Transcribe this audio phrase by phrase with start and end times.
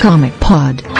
[0.00, 0.97] Comic Pod.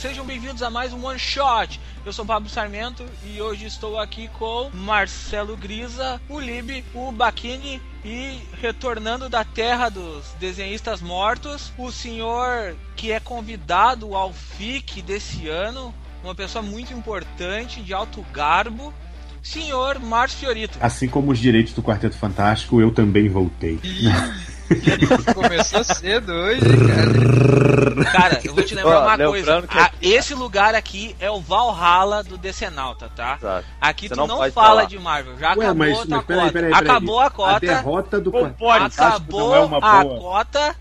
[0.00, 1.80] Sejam bem-vindos a mais um One Shot.
[2.06, 7.10] Eu sou o Pablo Sarmento e hoje estou aqui com Marcelo Grisa, o Lib, o
[7.10, 15.02] Baquini e retornando da terra dos desenhistas mortos, o senhor que é convidado ao FIC
[15.02, 18.94] desse ano, uma pessoa muito importante, de alto garbo,
[19.42, 20.78] senhor Márcio Fiorito.
[20.80, 23.80] Assim como os direitos do Quarteto Fantástico, eu também voltei.
[25.34, 28.10] Começou cedo hoje, cara.
[28.12, 29.62] Cara, eu vou te lembrar Ó, uma coisa.
[29.62, 33.36] que- Ah, esse lugar aqui é o Valhalla do Decenalta, tá?
[33.40, 33.66] Exato.
[33.80, 34.84] Aqui Você tu não não, fala falar.
[34.84, 35.38] de Marvel.
[35.38, 36.52] Já Ué, acabou mas, a tua mas peraí, cota.
[36.52, 36.84] peraí, peraí.
[36.90, 37.60] acabou a A cota.
[37.60, 40.76] derrota do Não Quarteto pode, Fantástico Acabou não é uma a cota.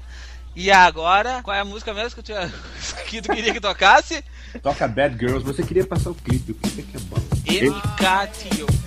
[0.55, 2.51] E agora, qual é a música mesmo que tinha-
[3.07, 4.23] que tu queria que tocasse?
[4.61, 7.17] Toca Bad Girls, você queria passar o clipe, o clipe aqui é bom.
[7.47, 8.86] MKTO.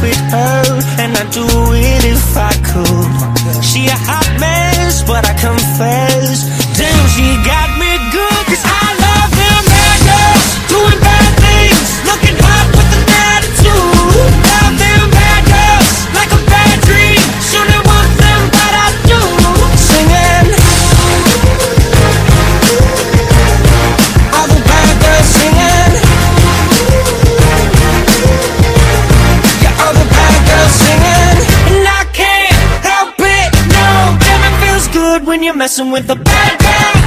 [0.00, 0.64] Quit her.
[0.96, 3.62] And I'd do it if I could.
[3.62, 6.48] She a hot mess, but I confess.
[6.78, 7.79] Damn, she got me
[35.30, 37.02] when you're messing with the bad girl.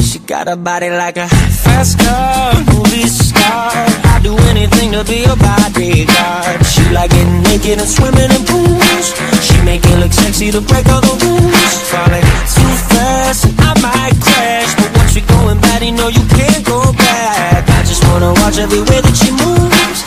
[0.00, 3.74] She got a body like a fast car, movie star.
[4.14, 6.64] I'd do anything to be a bodyguard.
[6.64, 9.06] She like getting naked and swimming in pools.
[9.42, 11.72] She make it look sexy to break all the rules.
[11.90, 12.22] Falling
[12.54, 16.64] too fast and I might crash, but once you're going bad, you know you can't
[16.64, 17.68] go back.
[17.68, 20.01] I just wanna watch every way that she moves.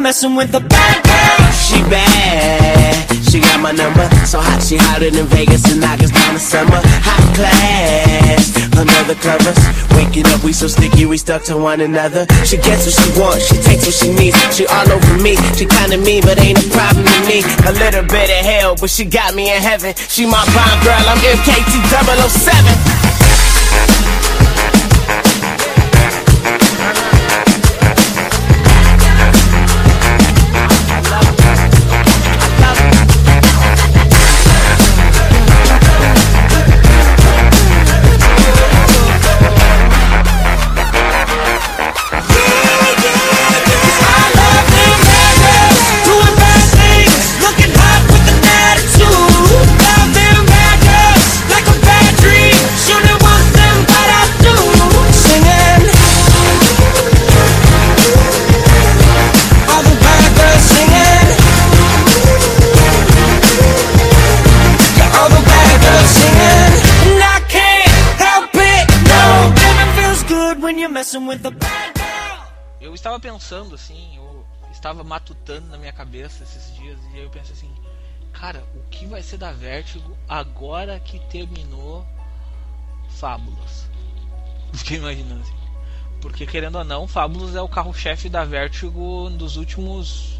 [0.00, 1.52] Messing with the bad girl.
[1.52, 2.94] She bad.
[3.30, 4.08] She got my number.
[4.24, 6.80] So hot, she hotter than Vegas and us down the summer.
[7.04, 8.50] Hot class.
[8.74, 9.60] Another covers.
[9.94, 12.26] Waking up, we so sticky, we stuck to one another.
[12.44, 14.36] She gets what she wants, she takes what she needs.
[14.56, 17.44] She all over me, she kinda mean, but ain't a problem to me.
[17.68, 19.94] A little bit of hell, but she got me in heaven.
[20.08, 22.99] She my bomb girl, I'm MKT 007.
[73.70, 77.70] Pensando assim, eu estava matutando na minha cabeça esses dias e aí eu pensei assim,
[78.32, 82.06] cara, o que vai ser da Vertigo agora que terminou
[83.08, 83.88] Fábulas?
[84.72, 85.54] Fiquei imaginando assim.
[86.20, 90.38] Porque querendo ou não, Fábulas é o carro-chefe da Vertigo dos últimos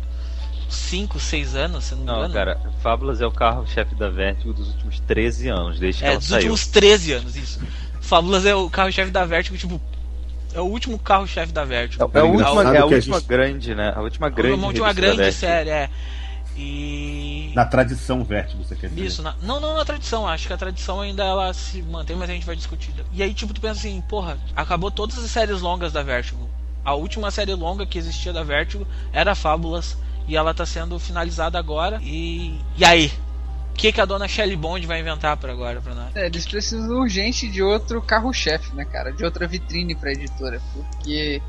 [0.69, 2.35] 5, 6 anos, se não me Não, engano.
[2.35, 6.19] cara, Fábulas é o carro-chefe da Vertigo dos últimos 13 anos, desde que É, ela
[6.19, 6.37] dos saiu.
[6.51, 7.61] últimos 13 anos, isso.
[8.01, 9.81] Fábulas é o carro-chefe da Vertigo, tipo,
[10.55, 12.03] é o último carro-chefe da Vertigo.
[12.05, 12.39] É, Tá a ligado?
[12.47, 13.93] última, é a a última gente- grande, né?
[13.95, 14.55] A última grande.
[14.55, 15.41] uma última grande Vertigo.
[15.41, 15.91] série, é.
[16.57, 17.53] E.
[17.55, 19.05] Na tradição Vértigo, você quer dizer.
[19.05, 22.29] Isso, na- não, não na tradição, acho que a tradição ainda ela se mantém, mas
[22.29, 22.93] a gente vai discutir.
[23.13, 26.49] E aí, tipo, tu pensa assim, porra, acabou todas as séries longas da Vertigo.
[26.85, 29.97] A última série longa que existia da Vertigo era Fábulas,
[30.29, 31.99] e ela tá sendo finalizada agora.
[32.03, 32.59] E.
[32.77, 33.13] E aí?
[33.81, 36.15] Que, que a dona Shelley Bond vai inventar pra agora pra nós?
[36.15, 39.11] É, eles precisam urgente de outro carro-chefe, né, cara?
[39.13, 40.61] De outra vitrine pra editora.
[40.75, 41.41] Porque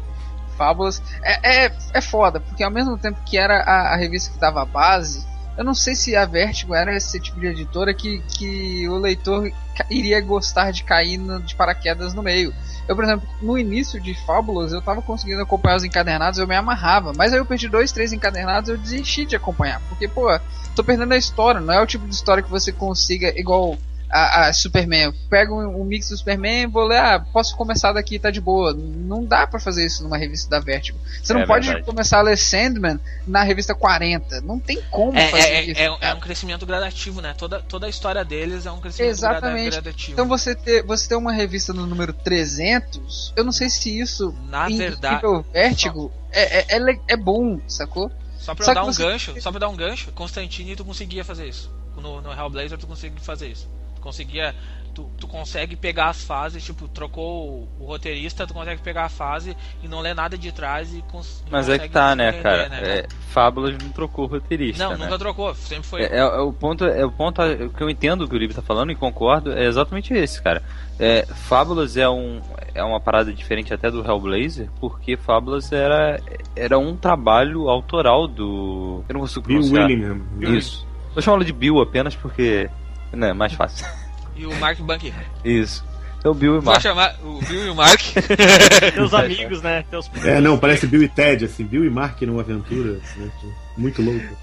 [0.57, 1.01] Fábulas.
[1.24, 4.62] É, é, é foda, porque ao mesmo tempo que era a, a revista que dava
[4.62, 5.25] a base,
[5.57, 9.51] eu não sei se a Vertigo era esse tipo de editora que, que o leitor
[9.89, 12.54] iria gostar de cair no- de paraquedas no meio.
[12.88, 16.56] Eu, por exemplo, no início de Fábulas, eu tava conseguindo acompanhar os encadernados, eu me
[16.56, 17.13] amarrava.
[17.16, 19.81] Mas aí eu perdi dois, três encadernados, eu desisti de acompanhar.
[19.88, 20.28] Porque, pô,
[20.75, 21.62] tô perdendo a história.
[21.62, 23.78] Não é o tipo de história que você consiga, igual
[24.12, 25.04] a, a Superman.
[25.04, 28.42] Eu pego um, um mix do Superman vou ler, ah, posso começar daqui, tá de
[28.42, 28.74] boa.
[28.74, 31.00] Não dá pra fazer isso numa revista da Vertigo.
[31.24, 31.86] Você não É pode verdade.
[31.86, 34.42] começar a ler Sandman na revista 40.
[34.42, 35.80] Não tem como É, fazer é, isso.
[35.80, 36.16] é, é cara.
[36.16, 37.34] um crescimento gradativo, né?
[37.38, 39.69] Toda, toda a história deles é um crescimento Exatamente.
[39.69, 40.12] grada- gradativo.
[40.13, 44.34] Então você ter, você ter uma revista no número 300, eu não sei se isso
[44.50, 48.12] Na em verdade, nível Vértigo é, é, é, é bom, sacou?
[48.38, 50.84] Só pra Só eu dar um você- gancho, só pra dar um gancho, Constantine tu
[50.84, 51.72] conseguia fazer isso.
[51.96, 53.69] No, no Hellblazer tu conseguia fazer isso.
[54.01, 54.56] Tu conseguia.
[54.94, 57.48] Tu, tu consegue pegar as fases, tipo, trocou
[57.80, 61.01] o, o roteirista, tu consegue pegar a fase e não ler nada de trás e
[61.03, 62.68] cons, Mas é que tá, né, entender, cara?
[62.68, 64.83] né, É, Fábulas não trocou o roteirista.
[64.83, 65.06] Não, né?
[65.06, 66.01] nunca trocou, sempre foi.
[66.01, 68.38] É, é- é o ponto, é o ponto é, que eu entendo o que o
[68.38, 70.62] Libre tá falando e concordo, é exatamente esse, cara.
[71.00, 72.42] É, Fábulas é, um,
[72.75, 76.19] é uma parada diferente até do Hellblazer, porque Fábulas era,
[76.53, 79.06] era um trabalho autoral do.
[79.07, 79.88] Eu não consigo Bill pronunciar.
[79.88, 80.21] Willingham.
[80.42, 80.86] Isso.
[81.13, 82.69] Vou chamá-lo de Bill apenas porque.
[83.13, 83.86] Né, é mais fácil.
[84.34, 85.13] E o Mark Bunker.
[85.44, 85.84] Isso.
[86.24, 86.81] É o Bill e o Vou Mark.
[86.81, 88.00] chamar o Bill e o Mark.
[88.96, 89.84] Teus amigos, né?
[89.92, 93.30] Teus É, não, parece Bill e Ted, assim, Bill e Mark numa aventura, né?
[93.78, 94.36] Muito louco.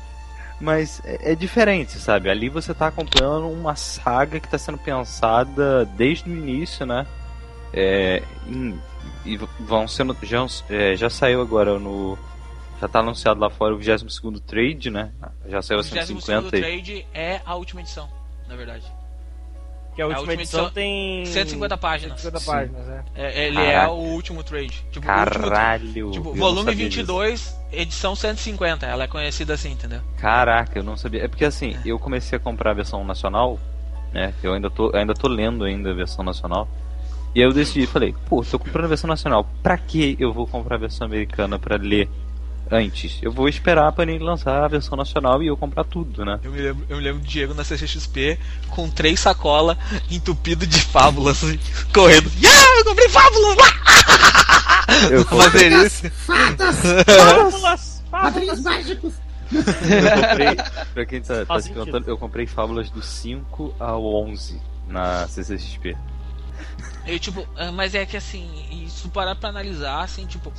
[0.60, 2.28] Mas é, é diferente, sabe?
[2.30, 7.06] Ali você tá acompanhando uma saga que tá sendo pensada desde o início, né?
[7.72, 8.78] É, em-
[9.24, 10.16] e vão sendo.
[10.22, 12.16] Já, é, já saiu agora no.
[12.80, 15.10] Já tá anunciado lá fora o 22 trade, né?
[15.48, 16.62] Já saiu O a 22 150 aí.
[16.62, 18.08] trade é a última edição,
[18.48, 18.84] na verdade.
[19.94, 22.20] Que a última, última edição, edição- tem 150 páginas.
[22.20, 22.46] 150 Sim.
[22.46, 23.02] páginas, é.
[23.16, 23.72] É, ele Caraca.
[23.72, 24.84] é o último trade.
[24.92, 26.10] Tipo, o último Caralho!
[26.12, 26.98] Tipo, volume sabia disso.
[27.00, 28.86] 22, edição 150.
[28.86, 30.00] Ela é conhecida assim, entendeu?
[30.18, 31.24] Caraca, eu não sabia.
[31.24, 33.58] É porque assim, eu comecei a comprar a versão nacional,
[34.12, 34.32] né?
[34.40, 36.68] Eu ainda tô, ainda tô lendo ainda a versão nacional.
[37.34, 39.44] E aí eu decidi, falei, pô, tô comprando a versão nacional.
[39.64, 42.08] Pra que eu vou comprar a versão americana pra ler
[42.70, 43.18] antes?
[43.22, 46.38] Eu vou esperar pra ele lançar a versão nacional e eu comprar tudo, né?
[46.42, 48.38] Eu me lembro, eu me lembro do Diego na CCXP
[48.68, 49.76] com três sacolas
[50.10, 51.58] entupido de fábulas, assim,
[51.92, 52.30] correndo.
[52.40, 53.56] Yeah, eu comprei fábulas!
[55.10, 56.10] Eu Vou fazer isso.
[56.10, 58.02] Fábulas!
[59.50, 60.56] Eu comprei,
[60.94, 65.26] pra quem tá, tá Faz se perguntando, eu comprei fábulas do 5 ao 11 na
[65.28, 65.96] CCXP.
[67.06, 70.52] E, tipo, ah, mas é que assim, e se tu parar pra analisar, assim, tipo,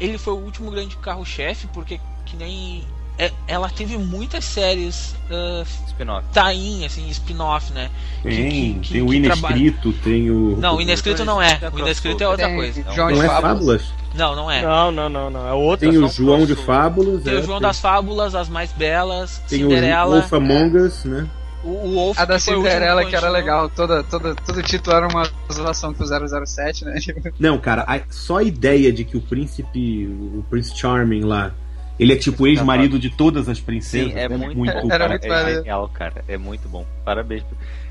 [0.00, 2.84] ele foi o último grande carro-chefe, porque que nem.
[3.18, 6.24] é- Ela teve muitas séries uh, Spin-off.
[6.32, 7.90] tain, assim, spin-off, né?
[8.22, 10.56] Tem, que- que- tem o inescrito, tem o.
[10.58, 11.56] Não, o inescrito não é.
[11.56, 12.84] Tem O inescrito é outra Tem coisa.
[12.84, 13.82] Não de é Fábulas.
[14.14, 14.62] Não, não é.
[14.62, 15.48] Não, não, não, não.
[15.48, 15.88] É outra.
[15.90, 16.54] Tem o João de.
[16.54, 17.22] Fábulas.
[17.22, 21.04] Tem é, o João das Fábulas, As Mais Belas, Tem Cinderela, o Wolf Among Us,
[21.04, 21.26] né?
[21.64, 22.18] O, o Wolf.
[22.18, 26.46] A da Cinderela que era legal, toda, toda, todo título era uma zoação com o
[26.46, 26.98] 007, né?
[27.38, 31.52] Não, cara, a- só a ideia de que o príncipe, o Prince Charming lá,
[31.98, 34.12] ele é tipo ex-marido de todas as princesas.
[34.12, 34.36] Sim, é né?
[34.36, 36.24] muito, Era cara, muito é genial, cara.
[36.28, 36.86] É muito bom.
[37.04, 37.42] Parabéns.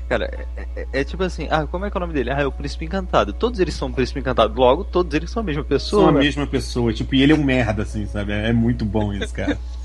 [0.08, 2.30] Cara, é, é- é tipo assim, ah, como é que é o nome dele?
[2.30, 3.34] Ah, é o Príncipe Encantado.
[3.34, 4.58] Todos eles são o Príncipe Encantado.
[4.58, 6.04] Logo, todos eles são a mesma pessoa.
[6.04, 8.32] São a mesma pessoa, tipo, e ele é um merda, assim, sabe?
[8.32, 9.58] É muito bom isso, cara.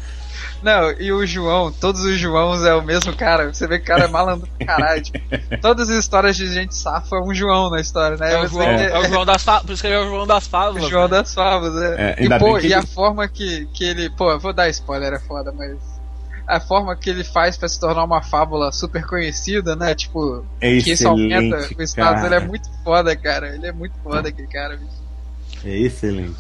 [0.64, 3.54] Não, e o João, todos os Joãos é o mesmo cara.
[3.54, 5.02] Você vê que o cara é malandro pra caralho.
[5.02, 5.20] Tipo,
[5.62, 8.34] todas as histórias de gente safa é um João na história, né?
[8.34, 9.66] É o João, vê é o João das Fábulas.
[9.66, 10.90] Por isso que ele é o João das o Fábulas.
[10.90, 11.08] João né?
[11.10, 12.16] das favas, é.
[12.18, 14.10] É, e pô, e ele- a forma que, que ele.
[14.10, 15.78] Pô, vou dar spoiler, é foda, mas.
[16.48, 19.96] A forma que ele faz pra se tornar uma fábula super conhecida, né?
[19.96, 22.26] Tipo, É que isso aumenta o status, cara.
[22.26, 23.56] ele é muito foda, cara.
[23.56, 25.04] Ele é muito foda, aquele cara, bicho.
[25.66, 26.36] É excelente.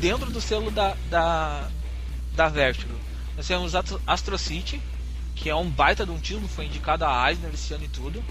[0.00, 1.68] Dentro do selo da, da,
[2.34, 2.94] da Vertigo?
[3.36, 3.74] Nós temos
[4.06, 4.80] Astro, City,
[5.34, 8.22] que é um baita de um título, foi indicado a Eisner esse ano e tudo.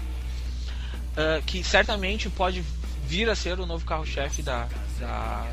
[1.16, 2.62] ah, que certamente pode
[3.06, 4.68] vir a ser o novo carro-chefe da,
[5.00, 5.46] da.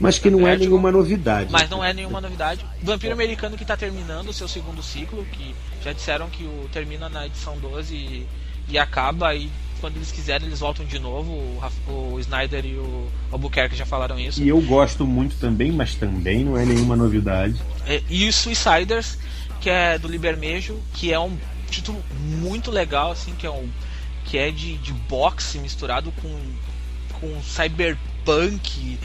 [0.00, 0.70] Mas que não é Vertigo.
[0.70, 1.50] nenhuma novidade.
[1.50, 2.64] Mas não é nenhuma novidade.
[2.82, 7.08] Vampiro Americano que está terminando o seu segundo ciclo, que já disseram que o termina
[7.08, 8.26] na edição 12 e,
[8.68, 11.30] e acaba e quando eles quiserem eles voltam de novo.
[11.88, 14.42] O, o Snyder e o Albuquerque já falaram isso.
[14.42, 17.60] E eu gosto muito também, mas também não é nenhuma novidade.
[17.86, 19.18] É, e o Suiciders,
[19.60, 21.36] que é do Libermejo, que é um
[21.70, 22.02] título
[22.40, 23.68] muito legal, assim, que é um
[24.24, 26.38] que é de, de boxe misturado com,
[27.18, 28.98] com cyberpunk,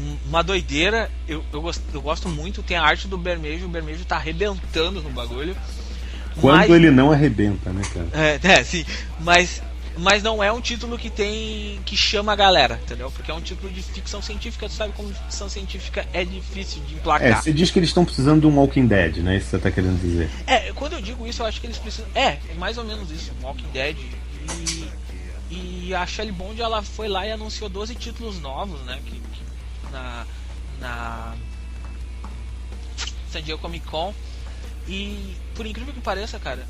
[0.00, 1.10] um- uma doideira.
[1.28, 5.02] Eu, eu, gosto, eu gosto muito, tem a arte do Bermejo, o Bermejo tá arrebentando
[5.02, 5.54] no bagulho.
[6.40, 8.08] Quando Mas- ele não arrebenta, né, cara?
[8.12, 8.84] é, é, sim,
[9.20, 9.62] mas
[9.96, 13.10] mas não é um título que tem que chama a galera, entendeu?
[13.10, 16.94] Porque é um título de ficção científica, tu sabe como ficção científica é difícil de
[16.94, 17.42] É, emplacar.
[17.42, 19.36] você diz que eles estão precisando de um Walking Dead, né?
[19.36, 20.28] Isso que você tá querendo dizer.
[20.46, 22.08] É, quando eu digo isso, eu acho que eles precisam.
[22.14, 23.30] É, é mais ou menos isso.
[23.42, 23.96] Walking Dead.
[24.50, 24.88] E,
[25.50, 29.00] e a Shelly Bond ela foi lá e anunciou 12 títulos novos, né?
[29.04, 30.26] Que, que- na,
[30.80, 31.34] na
[33.30, 34.12] San Diego Comic Con.
[34.88, 36.66] E por incrível que pareça, cara,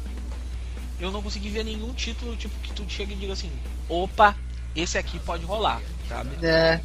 [1.01, 3.51] eu não consegui ver nenhum título tipo que tu chega e diga assim:
[3.89, 4.37] opa,
[4.75, 6.31] esse aqui pode rolar, sabe?
[6.45, 6.81] É.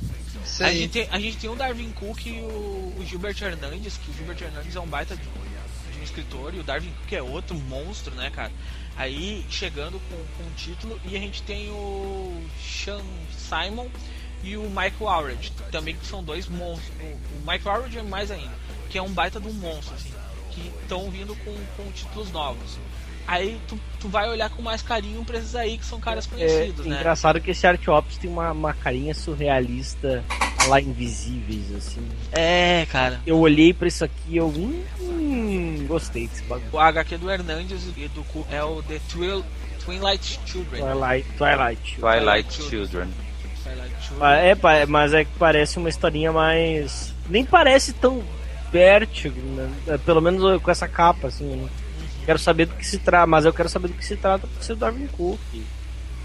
[0.61, 4.11] A gente, tem, a gente tem o Darwin Cook e o, o Gilbert Hernandes, que
[4.11, 7.21] o Gilbert Hernandes é um baita de, de um escritor, e o Darwin Cook é
[7.21, 8.51] outro monstro, né, cara?
[8.95, 13.01] Aí chegando com, com o título, e a gente tem o Sean
[13.37, 13.87] Simon
[14.43, 16.89] e o Michael Howard, também que são dois monstros.
[17.01, 18.53] O, o Michael Howard é mais ainda,
[18.89, 20.13] que é um baita de um monstro, assim,
[20.51, 22.77] que estão vindo com, com títulos novos.
[23.27, 26.29] Aí tu, tu vai olhar com mais carinho pra esses aí que são caras É
[26.29, 26.95] conhecidos, né?
[26.97, 30.23] engraçado que esse Art Ops tem uma, uma carinha surrealista
[30.67, 32.07] lá invisíveis, assim.
[32.31, 33.19] É, cara.
[33.25, 34.47] Eu olhei pra isso aqui e eu.
[34.47, 36.69] Hum, gostei desse bagulho.
[36.71, 39.43] O HQ do Hernandes e do Cook é o The Thrill,
[39.83, 40.81] Twilight Children.
[40.83, 41.27] Twilight.
[41.37, 41.97] Twilight.
[41.99, 43.07] Twilight Children.
[43.63, 44.81] Twilight Ah, Children.
[44.81, 47.13] É, mas é que parece uma historinha mais.
[47.29, 48.23] Nem parece tão
[48.71, 49.69] vértigo, né?
[49.87, 51.45] É, Pelo menos com essa capa, assim.
[51.55, 51.69] não
[52.29, 54.63] Quero saber do que se trata, mas eu quero saber do que se trata por
[54.63, 55.39] ser o Darwin Cook.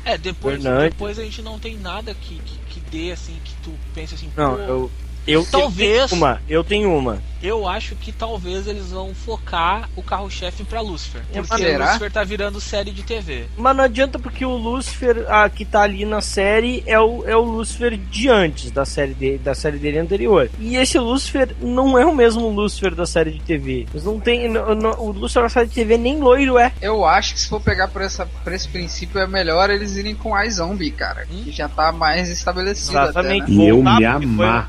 [0.04, 3.73] É, depois, depois a gente não tem nada que, que, que dê assim, que tu
[3.94, 4.90] pense assim, Não, eu.
[5.26, 6.02] Eu, Talvez.
[6.02, 7.22] eu tenho uma, eu tenho uma.
[7.42, 11.22] eu acho que talvez eles vão focar o carro-chefe pra Lucifer.
[11.32, 11.84] Porque Será?
[11.84, 13.46] o Lucifer tá virando série de TV.
[13.56, 17.34] Mas não adianta porque o Lucifer ah, que tá ali na série é o, é
[17.36, 20.50] o Lucifer de antes da série, de, da série dele anterior.
[20.58, 23.86] E esse Lucifer não é o mesmo Lucifer da série de TV.
[23.92, 24.48] Eles não tem.
[24.48, 26.70] não- não- o Lucifer da série de TV nem loiro é.
[26.82, 30.14] Eu acho que se for pegar por, essa, por esse princípio, é melhor eles irem
[30.14, 31.26] com a Zombie, cara.
[31.32, 31.42] Hum?
[31.44, 33.42] Que já tá mais estabelecido Exatamente.
[33.44, 33.64] até, né?
[33.64, 34.68] E eu Voltar, me amarro.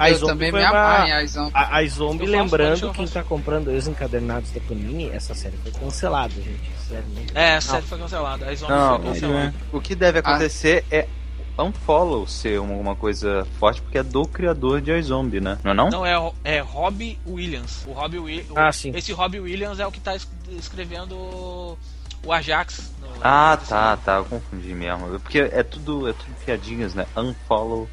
[0.00, 1.50] A Eu Zombie também foi me uma- em a Zombie.
[1.54, 5.72] A, a Zombie, faço lembrando, quem tá comprando os encadernados da Panini, essa série foi
[5.72, 6.70] cancelada, gente.
[7.34, 8.46] É, a série foi cancelada.
[8.48, 9.54] A Zombie Não, foi cancelada.
[9.72, 11.06] o que deve acontecer é
[11.58, 15.58] Unfollow ser uma, uma coisa forte, porque é do criador de iZombie, né?
[15.62, 15.90] Não é não?
[15.90, 17.84] Não, é, é Robbie Williams.
[17.86, 18.92] O Robbie Wi- o- Ah, sim.
[18.94, 20.26] Esse Robbie Williams é o que tá es-
[20.58, 21.14] escrevendo
[22.24, 22.90] o Ajax.
[23.02, 25.20] no- Ah, tá, tá, eu confundi mesmo.
[25.20, 27.04] Porque é tudo, é tudo piadinhas, né?
[27.14, 27.86] Unfollow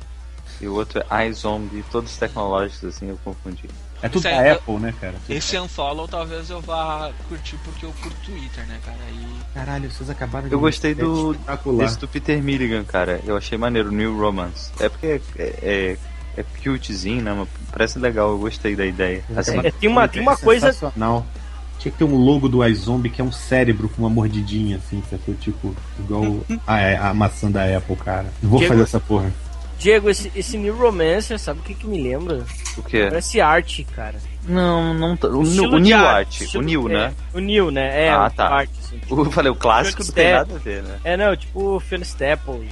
[0.62, 3.66] e o outro é iZombie, todos tecnológicos assim, eu confundi.
[4.02, 5.16] É tudo da Apple, né, cara?
[5.28, 8.98] Esse Unfollow talvez eu vá curtir porque eu curto Twitter, né, cara?
[9.12, 11.86] E Caralho, vocês acabaram de Eu gostei do- é espetacular.
[11.86, 14.72] Esse do Peter Milligan, cara, eu achei maneiro, New Romance.
[14.80, 15.98] É porque é, é,
[16.38, 17.34] é cutezinho, né?
[17.36, 19.24] mas Parece legal, eu gostei da ideia.
[19.36, 20.68] Assim, É, tem uma, tem uma coisa.
[20.72, 21.26] Sensacional.
[21.80, 25.02] Tinha que ter um logo do iZombie que é um cérebro com uma mordidinha, assim,
[25.10, 25.34] sacou?
[25.36, 26.24] Tipo, igual
[26.68, 28.28] a, a maçã da Apple, cara.
[28.44, 29.32] Vou Diego- fazer essa porra.
[29.80, 32.44] Diego, esse, esse New Romancer, sabe o que, que me lembra?
[32.78, 33.06] o quê?
[33.10, 34.16] Parece arte, cara.
[34.48, 35.16] Não, não.
[35.18, 37.14] tá- O, o de New Art, o New, é, né?
[37.34, 38.06] O New, né?
[38.06, 38.48] É, Ah, o tá.
[38.48, 39.00] arte, assim.
[39.10, 41.00] Eu falei, o clássico não tem nada a ver, né?
[41.04, 42.72] É, não, tipo Phil Staples.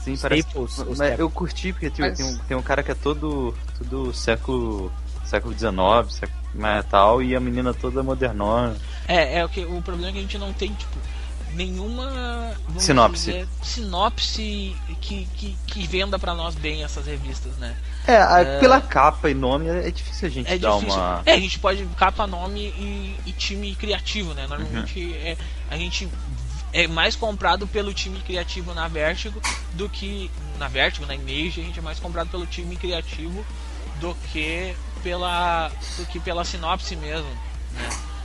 [0.00, 0.78] Sim, Staples, parece.
[0.78, 1.18] Mas Staples.
[1.18, 4.92] eu curti porque tem, Mas- tem, um, tem um cara que é todo, todo século
[5.24, 8.76] século XIX, século mas tal, e a menina toda modernona.
[9.08, 10.96] É, é o que o problema é que a gente não tem tipo
[11.56, 13.24] nenhuma Sinopse.
[13.32, 17.74] dizer, sinopse que, que, que venda pra nós bem essas revistas, né?
[18.06, 20.94] É, a- pela capa e nome é, é difícil a gente É dar difícil.
[21.00, 21.22] uma.
[21.26, 24.46] É, a gente pode capa, nome e, e time criativo, né?
[24.46, 25.36] Normalmente é,
[25.70, 26.08] a gente
[26.72, 29.40] é mais comprado pelo time criativo na Vertigo
[29.72, 33.44] do que na Vertigo, na Image, a gente é mais comprado pelo time criativo
[34.00, 37.26] do que pela do que pela sinopse mesmo.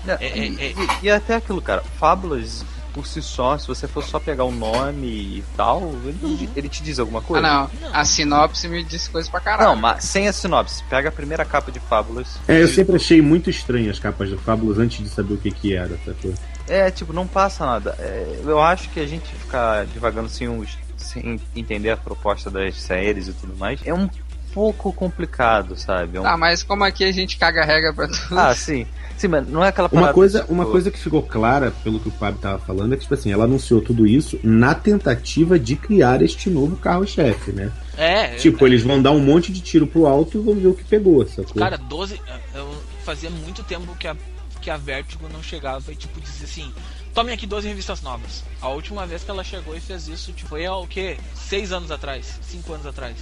[0.07, 0.71] É, É, é, é.
[0.71, 4.51] e- e até aquilo, cara, Fábulas por si só, se você for só pegar o
[4.51, 7.41] nome e tal, ele, di- ele te diz alguma Ah, coisa.
[7.47, 7.69] não.
[7.81, 7.89] Não.
[7.95, 9.69] A sinopse me disse coisa pra caralho.
[9.69, 10.83] Não, mas sem a sinopse.
[10.89, 12.37] Pega a primeira capa de Fábulas.
[12.47, 15.51] É, eu sempre achei muito estranho as capas de Fábulas antes de saber o que
[15.51, 16.33] que era, sacou?
[16.67, 17.95] É, tipo, não passa nada.
[17.99, 22.75] É, eu acho que a gente ficar divagando assim, uns, sem entender a proposta das
[22.81, 24.07] séries e tudo mais, é um
[24.53, 26.17] pouco complicado, sabe?
[26.17, 26.25] É um...
[26.25, 28.37] Ah, mas como aqui a gente caga regra pra tudo.
[28.37, 28.85] Ah, sim.
[29.17, 32.07] Sim, mas não é aquela Uma coisa, tipo, uma coisa que ficou clara, pelo que
[32.07, 35.75] o Fábio tava falando, é que, tipo assim, ela anunciou tudo isso na tentativa de
[35.75, 37.71] criar este novo carro-chefe, né?
[37.97, 40.73] É, Tipo, eles vão dar um monte de tiro pro alto e vão ver o
[40.73, 41.53] que pegou, sacou?
[41.53, 42.19] Cara, 12.
[42.55, 44.15] Eu fazia muito tempo que a,
[44.59, 46.73] que a Vertigo não chegava e, tipo, dizia assim:
[47.13, 48.43] tomem aqui 12 revistas novas.
[48.59, 51.17] A última vez que ela chegou e fez isso, tipo, foi há o quê?
[51.35, 52.39] Seis anos atrás?
[52.41, 53.15] Cinco anos atrás.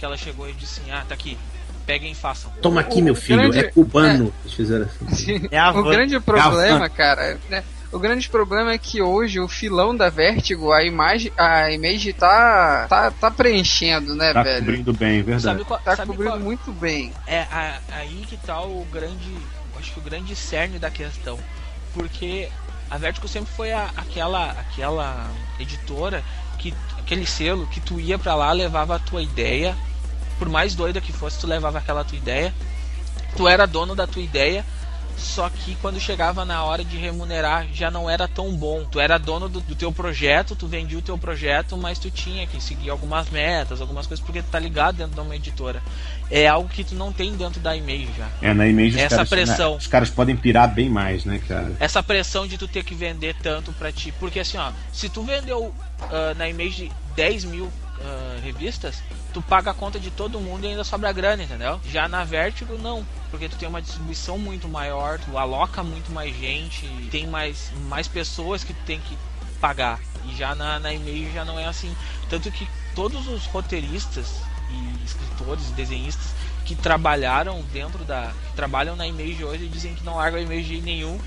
[0.00, 1.36] Que ela chegou e disse assim: ah, tá aqui.
[1.86, 2.50] Peguem e façam.
[2.62, 4.32] Toma aqui, O meu filho, grande- é cubano.
[4.44, 5.46] Eles fizeram assim.
[5.52, 7.62] É a o grande problema, cara, né?
[7.92, 12.86] O grande problema é que hoje o filão da Vertigo, a imagem, a image tá,
[12.88, 14.60] tá, tá preenchendo, né, Tá velho?
[14.64, 15.42] cobrindo bem, verdade.
[15.42, 17.12] Sabe qual, Tá sabe cobrindo qual- muito bem.
[17.26, 19.36] É a- aí que tá o grande.
[19.76, 21.38] Acho que o grande cerne da questão.
[21.92, 22.48] Porque
[22.88, 25.28] a Vertigo sempre foi a- aquela, aquela
[25.58, 26.22] editora,
[26.58, 29.76] que aquele selo que tu ia pra lá, levava a tua ideia.
[30.40, 32.54] Por mais doida que fosse, tu levava aquela tua ideia.
[33.36, 34.64] Tu era dono da tua ideia.
[35.18, 38.86] Só que quando chegava na hora de remunerar já não era tão bom.
[38.90, 42.46] Tu era dono do, do teu projeto, tu vendia o teu projeto, mas tu tinha
[42.46, 45.82] que seguir algumas metas, algumas coisas, porque tu tá ligado dentro de uma editora.
[46.30, 48.28] É algo que tu não tem dentro da e-mail já.
[48.40, 49.72] É, na Image Essa caras, pressão.
[49.72, 51.70] né, os caras podem pirar bem mais, né, cara?
[51.78, 54.14] Essa pressão de tu ter que vender tanto pra ti.
[54.18, 57.70] Porque assim, ó, se tu vendeu ah, na Image 10 mil
[58.00, 61.80] ah, revistas, tu paga a conta de todo mundo e ainda sobra grana, entendeu?
[61.84, 63.06] Já na Vertigo, não.
[63.30, 68.08] Porque tu tem uma distribuição muito maior, tu aloca muito mais gente, tem mais, mais
[68.08, 69.16] pessoas que tu tem que
[69.60, 70.00] pagar.
[70.24, 71.94] E já na, na Image já não é assim.
[72.28, 78.32] Tanto que todos os roteiristas e escritores desenhistas que trabalharam dentro da.
[78.54, 81.18] trabalham na Image hoje dizem que não largam Image de nenhum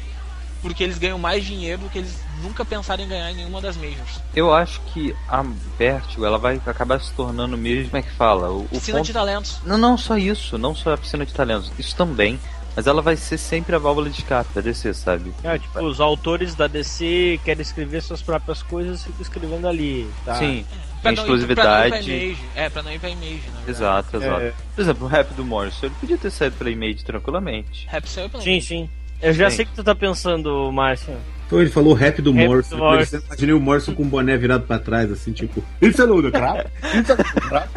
[0.63, 3.78] porque eles ganham mais dinheiro do que eles nunca pensaram em ganhar em nenhuma das
[3.78, 4.19] majors.
[4.36, 5.43] Eu acho que a
[5.78, 8.49] Vertigo, ela vai acabar se tornando mesmo, como é que fala?
[8.49, 9.60] O, o Piscina ponto- de talentos.
[9.65, 12.39] Não, não só isso, não só a piscina de talentos, isso também.
[12.76, 15.32] Mas ela vai ser sempre a válvula de escape da DC, sabe?
[15.43, 20.10] É, tipo, os autores da DC querem escrever suas próprias coisas, ficam escrevendo ali.
[20.26, 20.34] Tá?
[20.39, 20.65] Sim,
[20.99, 22.12] Pra tem não ir- pra não ir pra exclusividade.
[22.12, 22.41] Image.
[22.56, 23.69] É, pra não ir pra Image, verdade.
[23.69, 24.41] Exato, exato.
[24.41, 24.54] É.
[24.73, 27.86] Por exemplo, o rap do Morrison, ele podia ter saído pela Image tranquilamente.
[27.88, 28.65] Rap saiu pela Sim, Image.
[28.65, 28.89] sim.
[29.24, 29.56] Eu já Sim.
[29.56, 31.16] sei o que tu tá pensando, Márcio.
[31.48, 32.78] Então ele falou o rap do Rap Morrison.
[32.78, 32.84] do.
[32.84, 36.32] Eu imaginei o Morrison com o boné virado pra trás, assim, tipo, a load of
[36.32, 36.66] crap.
[36.84, 37.70] Of crap.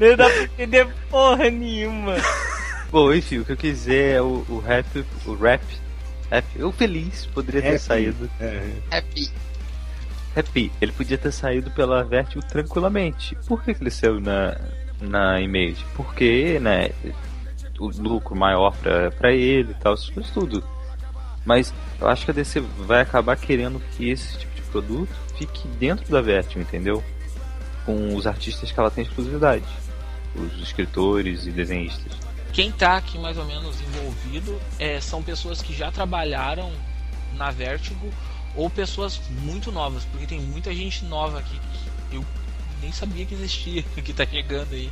[0.00, 2.16] Não dá pra entender porra nenhuma.
[2.90, 5.62] Bom, enfim, o que eu quis dizer é o, o rap, o rap,
[6.30, 7.78] rap, eu feliz poderia ter Rap.
[7.80, 8.30] saído.
[8.40, 9.30] É, Happy.
[10.36, 13.36] Happy, ele podia ter saído pela Vertigo tranquilamente.
[13.46, 14.56] Por que, que ele saiu na,
[15.00, 15.84] na Image?
[15.94, 16.90] Porque, né,
[17.78, 18.74] o lucro maior
[19.18, 20.64] pra ele e tal, essas coisas tudo.
[21.44, 25.68] Mas eu acho que a DC vai acabar querendo que esse tipo de produto fique
[25.68, 27.02] dentro da Vertigo, entendeu?
[27.84, 29.64] Com os artistas que ela tem exclusividade.
[30.34, 32.12] Os escritores e desenhistas.
[32.52, 36.72] Quem tá aqui mais ou menos envolvido é, são pessoas que já trabalharam
[37.36, 38.10] na Vertigo
[38.54, 42.24] ou pessoas muito novas, porque tem muita gente nova aqui que eu
[42.80, 44.90] nem sabia que existia, que tá chegando aí.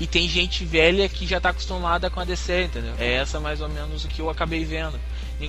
[0.00, 2.94] E tem gente velha que já tá acostumada com a DC, entendeu?
[2.98, 4.98] É essa mais ou menos o que eu acabei vendo.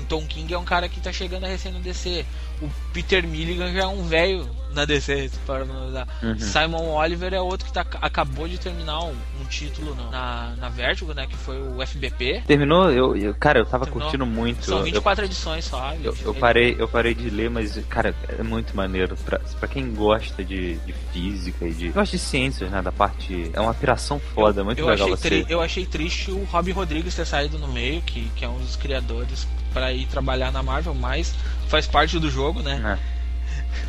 [0.07, 2.25] Tom King é um cara que tá chegando a recém no DC.
[2.61, 6.07] O Peter Milligan já é um velho na DC, se for analisar.
[6.23, 6.39] Uhum.
[6.39, 11.13] Simon Oliver é outro que tá, acabou de terminar um, um título na, na Vertigo,
[11.13, 11.27] né?
[11.27, 12.43] Que foi o FBP.
[12.47, 12.89] Terminou?
[12.91, 14.09] Eu, eu- cara, eu tava Terminou.
[14.09, 14.65] curtindo muito.
[14.65, 15.93] São Eu- 24 edições só.
[16.01, 19.15] Eu, eu parei, eu parei de ler, mas, cara, é muito maneiro.
[19.17, 21.89] Pra, pra quem gosta de, de física e de.
[21.89, 22.81] Gosta de ciências, né?
[22.81, 23.51] Da parte.
[23.53, 25.53] É uma piração foda, muito eu legal achei, você.
[25.53, 28.75] eu achei triste o Rob Rodrigues ter saído no meio, que, que é um dos
[28.75, 31.33] criadores para ir trabalhar na Marvel, mas
[31.67, 32.99] faz parte do jogo, né?
[33.09, 33.13] É.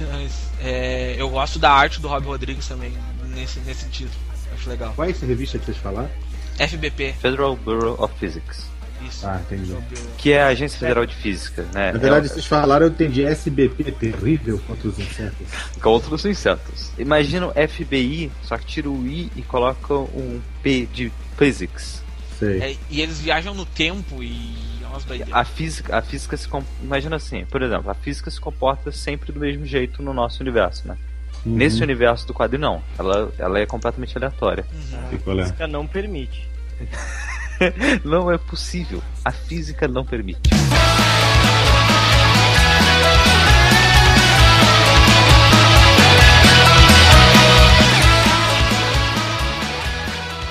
[0.12, 2.92] Mas, é, eu gosto da arte do Rob Rodrigues também
[3.28, 4.18] nesse, nesse título.
[4.52, 4.92] Acho legal.
[4.94, 6.10] Qual é essa revista que vocês falaram?
[6.58, 8.66] FBP, Federal Bureau of Physics.
[9.08, 9.26] Isso.
[9.26, 9.76] Ah, entendi.
[10.18, 11.92] Que é a Agência Federal de Física, né?
[11.92, 15.46] Na verdade, é, vocês falaram, eu entendi SBP terrível contra os insetos.
[15.80, 16.92] contra os insetos.
[16.98, 22.02] Imagina o FBI, só que tira o I e coloca um P de Physics.
[22.38, 22.60] Sei.
[22.60, 24.74] É, e eles viajam no tempo e
[25.10, 25.26] é.
[25.32, 26.48] A física, a física se
[26.80, 30.86] imagina assim, por exemplo, a física se comporta sempre do mesmo jeito no nosso universo,
[30.86, 30.96] né?
[31.44, 31.56] Uhum.
[31.56, 34.64] Nesse universo do quadrinho não, ela, ela é completamente aleatória.
[34.72, 35.40] Uhum.
[35.40, 35.42] É.
[35.42, 36.48] Física não permite.
[38.04, 39.02] Não é possível.
[39.24, 40.50] A física não permite.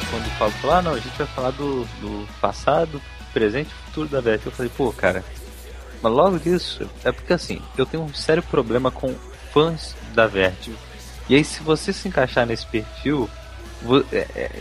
[0.10, 3.02] Quando o Fábio falou, ah não, a gente vai falar do, do passado,
[3.34, 4.42] presente e futuro da Beth.
[4.46, 5.24] Eu falei, pô, cara,
[6.02, 9.16] Mas logo disso, é porque assim, eu tenho um sério problema com
[9.54, 10.78] fãs da Vertigo.
[11.30, 13.30] E aí, se você se encaixar nesse perfil,
[14.12, 14.52] é- é-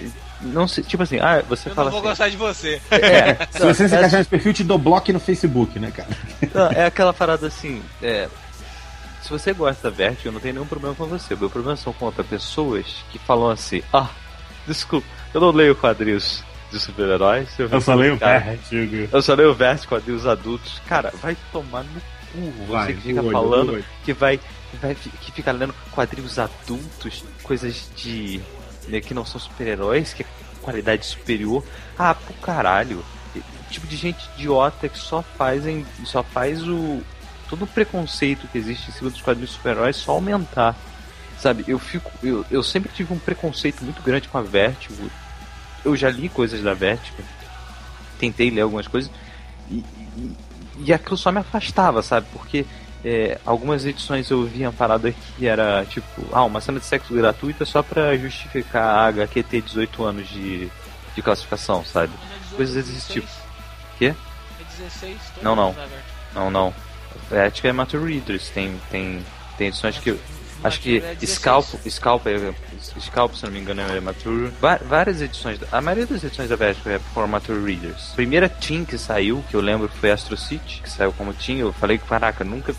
[0.43, 2.81] não se, tipo assim, ah, você Eu fala não vou assim, gostar de você.
[2.91, 6.09] é, Se você se é, encaixar nesse perfil, te dou bloco no Facebook, né, cara?
[6.55, 8.29] não, é aquela parada assim, é,
[9.23, 11.35] se você gosta da Vertigo, eu não tenho nenhum problema com você.
[11.35, 14.09] O meu problema são contra pessoas que falam assim, ah,
[14.67, 17.49] desculpa, eu não leio quadrinhos de super-heróis.
[17.59, 19.09] Eu só leio Cara, Vertigo.
[19.13, 20.83] Eu só leio Vertigo quadrinhos adultos.
[20.89, 22.01] Cara, vai tomar no
[22.33, 26.39] cu você Vai, que fica olho, falando que vai, que vai que fica lendo quadrinhos
[26.39, 28.41] adultos, coisas de
[29.03, 30.27] que não são super-heróis, que é
[30.61, 31.65] qualidade superior.
[31.99, 33.05] Ah, pro caralho.
[33.71, 37.03] Tipo de gente idiota que só fazem, só faz o
[37.49, 40.77] todo o preconceito que existe em cima dos quadrinhos super-heróis só aumentar.
[41.39, 45.11] Sabe, eu fico eu, eu sempre tive um preconceito muito grande com a Vertigo.
[45.85, 47.23] Eu já li coisas da Vertigo.
[48.19, 49.11] Tentei ler algumas coisas
[49.71, 49.85] e,
[50.17, 50.37] e,
[50.85, 52.27] e aquilo só me afastava, sabe?
[52.33, 52.65] Porque
[53.05, 57.13] é, algumas edições eu via uma parada que era tipo, ah, uma cena de sexo
[57.13, 60.71] gratuita só pra justificar a HQ ter 18 anos de,
[61.15, 62.13] de classificação, sabe?
[62.55, 63.29] Coisas desse tipo.
[63.99, 64.15] Quê?
[64.61, 65.75] É 16, todo Não, não.
[66.35, 66.75] Não, não.
[67.31, 69.25] É, acho que é Mature Readers, tem, tem,
[69.59, 70.17] tem edições que.
[70.63, 71.31] Acho que é 16.
[71.31, 72.55] Scalp, Scalp, é,
[73.01, 74.53] Scalp, se não me engano, é Mature.
[74.87, 78.13] Várias edições, a maioria das edições da Vertigo é for Mature Readers.
[78.13, 81.59] A primeira Team que saiu, que eu lembro, foi Astro City, que saiu como Team.
[81.59, 82.73] Eu falei que, caraca, nunca.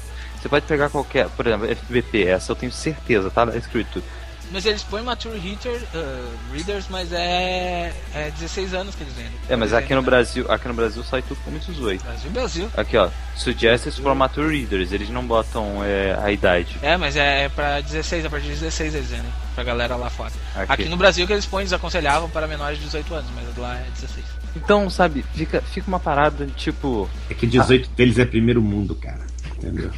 [0.44, 4.04] Você pode pegar qualquer, por exemplo, FBP, essa eu tenho certeza, tá lá escrito.
[4.52, 9.32] Mas eles põem Mature Reader, uh, Readers, mas é, é 16 anos que eles vendem.
[9.48, 10.02] É, mas aqui no?
[10.02, 12.04] Brasil, aqui no Brasil sai tudo como 18.
[12.04, 12.72] Brasil, Brasil.
[12.76, 16.78] Aqui ó, Suggested for Mature Readers, eles não botam é, a idade.
[16.82, 19.32] É, mas é, é pra 16, a partir de 16 eles vendem.
[19.56, 20.34] Pra galera lá fora.
[20.58, 20.74] Aqui.
[20.74, 23.86] Aqui no Brasil que eles põem, desaconselhavam para menores de 18 anos, mas lá é
[23.92, 24.26] 16.
[24.58, 27.10] Então, sabe, fica, fica uma parada tipo.
[27.30, 29.26] É que 18 deles é primeiro mundo, cara.
[29.56, 29.90] Entendeu?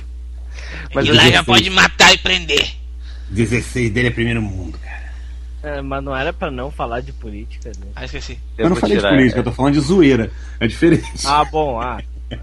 [0.94, 1.46] Mas e eu lá já 16.
[1.46, 2.68] pode matar e prender.
[3.30, 5.06] 16 dele é primeiro mundo, cara.
[5.64, 7.88] É, mas não era pra não falar de política, né?
[7.96, 8.40] Ah, esqueci.
[8.58, 9.42] Eu, não vou falei de tirar, política, é.
[9.42, 10.32] eu tô falando de zoeira.
[10.60, 11.26] É diferente.
[11.26, 12.02] Ah, bom, ah.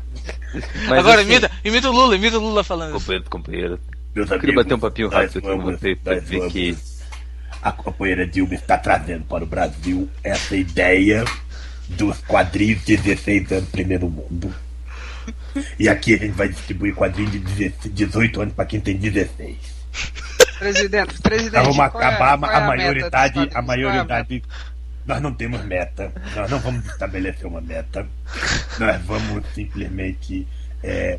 [0.88, 2.98] Mas, Agora assim, imita, imita o Lula, imita o Lula falando isso.
[2.98, 3.80] Companheiro, companheiro.
[4.14, 6.76] Meus Eu queria bater um papinho rápido aqui com você pra ver vamos- que.
[7.62, 11.24] A companheira Dilma está trazendo para o Brasil essa ideia
[11.90, 14.52] dos quadrinhos de 16 anos primeiro mundo.
[15.78, 19.56] E aqui a gente vai distribuir quadrinhos de 16 18 anos para quem tem 16.
[20.58, 21.54] Presidente, presidente.
[21.54, 24.42] Nós vamos acabar é a, A é a maioridade.
[25.04, 26.12] Nós não temos meta.
[26.36, 28.06] Nós não vamos estabelecer uma meta.
[28.78, 30.46] Nós vamos simplesmente
[30.82, 31.18] é,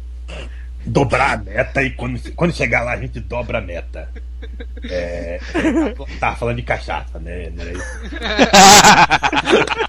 [0.86, 4.10] dobrar a meta e quando, quando chegar lá a gente dobra a meta.
[4.90, 5.40] É,
[6.20, 7.50] tava falando de cachaça, né?
[7.52, 7.84] Não era isso?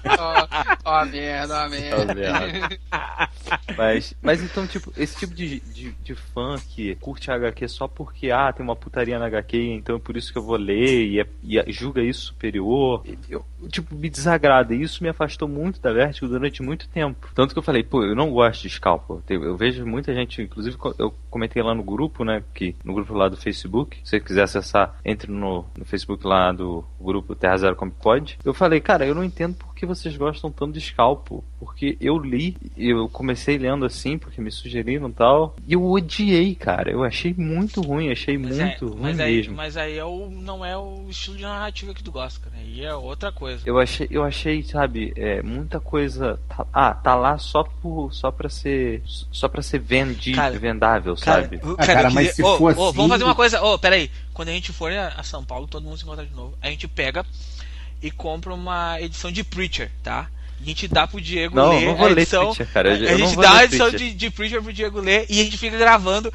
[0.17, 0.47] Ó,
[0.85, 2.79] ó a merda, ó a merda.
[3.77, 7.87] Mas, mas então, tipo, esse tipo de, de, de fã que curte a HQ só
[7.87, 11.05] porque, ah, tem uma putaria na HQ, então é por isso que eu vou ler
[11.07, 14.73] e, é- e é- julga isso superior, eu, tipo, me desagrada.
[14.73, 17.29] E isso me afastou muito da Vertigo durante muito tempo.
[17.35, 19.21] Tanto que eu falei, pô, eu não gosto de Scalpo.
[19.29, 23.27] Eu vejo muita gente, inclusive eu comentei lá no grupo, né, que no grupo lá
[23.27, 27.75] do Facebook, se você quiser acessar, entre no, no Facebook lá do grupo Terra Zero
[27.75, 28.37] Comic Pod.
[28.43, 32.17] Eu falei, cara, eu não entendo por que vocês gostam tanto de Scalpo, porque eu
[32.17, 36.91] li, eu comecei lendo assim, porque me sugeriram e tal, e eu odiei, cara.
[36.91, 39.55] Eu achei muito ruim, achei Mas, muito é, ruim mas, aí, mesmo.
[39.55, 42.55] mas aí é o, não é o estilo de narrativa que tu gosta, cara.
[42.61, 43.61] Aí é outra coisa.
[43.65, 46.39] Eu achei, eu achei, sabe, é, muita coisa.
[46.47, 51.15] tá- ah, tá lá só por, só para ser, só para ser vendi, Cara, vendável,
[51.15, 51.57] Cara, sabe?
[51.63, 53.61] o- Ah, cara, eu mas queria- se ô, for ô, assim- Vamos fazer uma coisa.
[53.61, 54.09] Ô, peraí.
[54.33, 56.57] Quando a gente for a a São Paulo, todo mundo se encontra de novo.
[56.61, 57.25] A gente pega
[58.01, 60.27] e compra uma edição de Preacher, tá?
[60.59, 62.45] A gente dá pro Diego Não, ler não vou a ler edição.
[62.53, 62.97] Preacher, cara.
[62.97, 64.07] Eu- a gente vou dá ler a edição Preacher.
[64.09, 66.31] de, de Preacher pro Diego ler e a gente fica gravando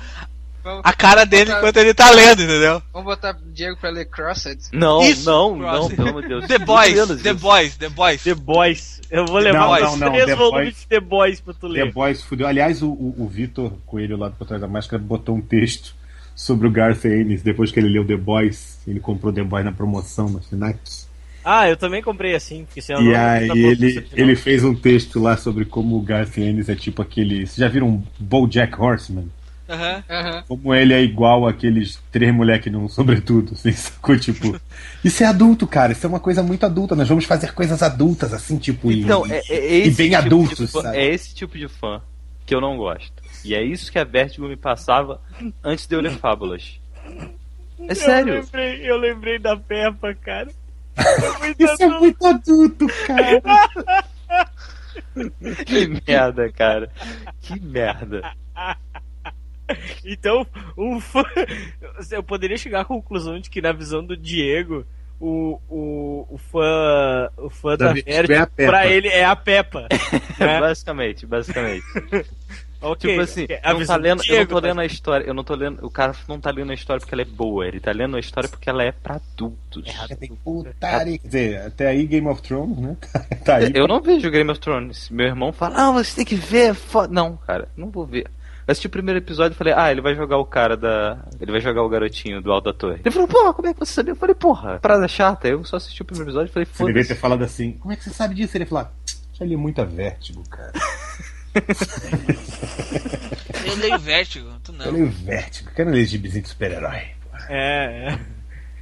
[0.62, 2.82] Vamos, a cara dele botar- enquanto ele tá lendo, entendeu?
[2.92, 4.58] vamos botar Diego pra ler Crossed.
[4.72, 5.72] Não, Isso, não, Cross.
[5.80, 6.44] não, pelo amor de Deus.
[6.48, 7.32] The Boys, The.
[7.32, 8.22] Boys, The Boys.
[8.22, 9.00] The Boys.
[9.10, 11.54] Eu vou levar Não, mais não, não, três The volumes Boys- de The Boys pra
[11.54, 11.92] tu The ler.
[11.92, 12.46] Boys fudeu.
[12.46, 15.94] Aliás, o, o, o Vitor Coelho lá do Por Trás da Máscara botou um texto
[16.36, 18.78] sobre o Garth Ennis depois que ele leu The Boys.
[18.86, 20.78] Ele comprou The Boys na promoção na Finac.
[21.44, 24.74] Ah, eu também comprei assim, porque senão E não aí tá ele, ele fez um
[24.74, 27.46] texto lá sobre como o Garth Ennis é tipo aquele.
[27.46, 29.28] Vocês já viram um BoJack Horseman?
[29.68, 30.02] Aham.
[30.10, 30.44] Aham.
[30.48, 34.18] Como ele é igual aqueles três moleques num sobretudo, assim, sacou?
[34.18, 34.60] Tipo,
[35.04, 38.34] isso é adulto, cara, isso é uma coisa muito adulta, nós vamos fazer coisas adultas,
[38.34, 40.98] assim, tipo, e- Então, e, é, é esse e bem tipo adultos, de fã, sabe?
[40.98, 42.02] é esse tipo de fã
[42.44, 43.12] que eu não gosto.
[43.44, 45.20] E é isso que a Vertigo me passava
[45.62, 46.80] antes de eu ler Fábulas.
[47.88, 48.34] É Eu sério.
[48.40, 50.48] lembrei, eu lembrei da Peppa, cara.
[50.96, 52.00] É muito Isso é adulto.
[52.00, 53.42] muito adulto, cara.
[55.64, 56.90] Que merda, cara.
[57.40, 58.32] Que merda.
[60.04, 61.22] Então, um fã...
[62.10, 64.84] eu poderia chegar à conclusão de que na visão do Diego,
[65.20, 69.86] o, o, o fã, o fã da, Da Vertigo é pra ele é a Peppa.
[70.40, 70.60] né?
[70.60, 71.84] basicamente, basicamente.
[72.82, 73.60] Ok, tipo assim, ok.
[73.62, 75.54] eu não, tá do lendo, eu não tô mas- lendo a história, eu não tô
[75.54, 78.16] lendo, o cara não tá lendo a história porque ela é boa, ele tá lendo
[78.16, 79.84] a história porque ela é pra adultos.
[80.18, 81.18] Tem putaria.
[81.18, 82.96] Quer dizer, até aí Game of Thrones, né?
[83.44, 83.70] tá aí.
[83.74, 85.10] Eu não vejo Game of Thrones.
[85.10, 87.12] Meu irmão fala, ah, você tem que ver, é foda.
[87.12, 88.26] Não, cara, não vou ver.
[88.66, 91.18] Eu assisti o primeiro episódio e falei, ah, ele vai jogar o cara da.
[91.40, 93.00] Ele vai jogar o garotinho do Alto da Torre.
[93.04, 94.12] Ele falou, porra, como é que você sabia?
[94.12, 95.48] Eu falei, porra, parada chata.
[95.48, 97.14] Eu só assisti o primeiro episódio e falei, Você deveria foda-se.
[97.14, 98.56] ter falado assim, como é que você sabe disso?
[98.56, 98.92] Ele ia falar,
[99.32, 100.72] já li muita vértigo, cara.
[103.66, 104.92] Eu leio Vértigo, tu Eu não.
[104.92, 107.02] leio vértigo, quero ler gibizinho de super-herói.
[107.48, 108.18] É, é.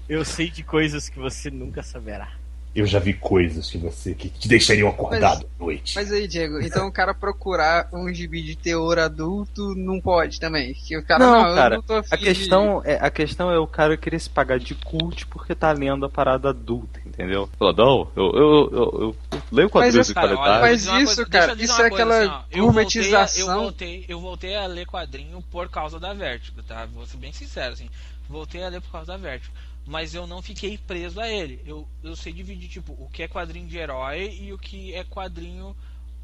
[0.08, 2.30] Eu sei de coisas que você nunca saberá.
[2.74, 5.94] Eu já vi coisas que você que te deixariam acordado à noite.
[5.96, 10.74] Mas aí, Diego, então o cara procurar um gibi de teor adulto não pode também.
[10.74, 13.58] Que o cara, Não, não, eu cara, não A de- questão, é, a questão é
[13.58, 17.48] o cara querer se pagar de cult porque tá lendo a parada adulta, entendeu?
[17.58, 20.50] Falou, não, eu, eu, eu, eu leio quadrinhos Mas, Cara, qualidade.
[20.50, 22.30] olha, Mas isso, coisa- cara, isso é aquela assim, ó.
[22.30, 23.48] Eu voltei a- gourmetização.
[23.54, 26.86] Eu voltei, eu voltei a ler quadrinho por causa da Vértigo, tá?
[26.86, 27.90] Vou ser bem sincero, assim.
[28.28, 29.52] Voltei a ler por causa da Vértigo.
[29.84, 31.60] Mas eu não fiquei preso a ele.
[31.66, 35.02] Eu, eu sei dividir, tipo, o que é quadrinho de herói e o que é
[35.02, 35.74] quadrinho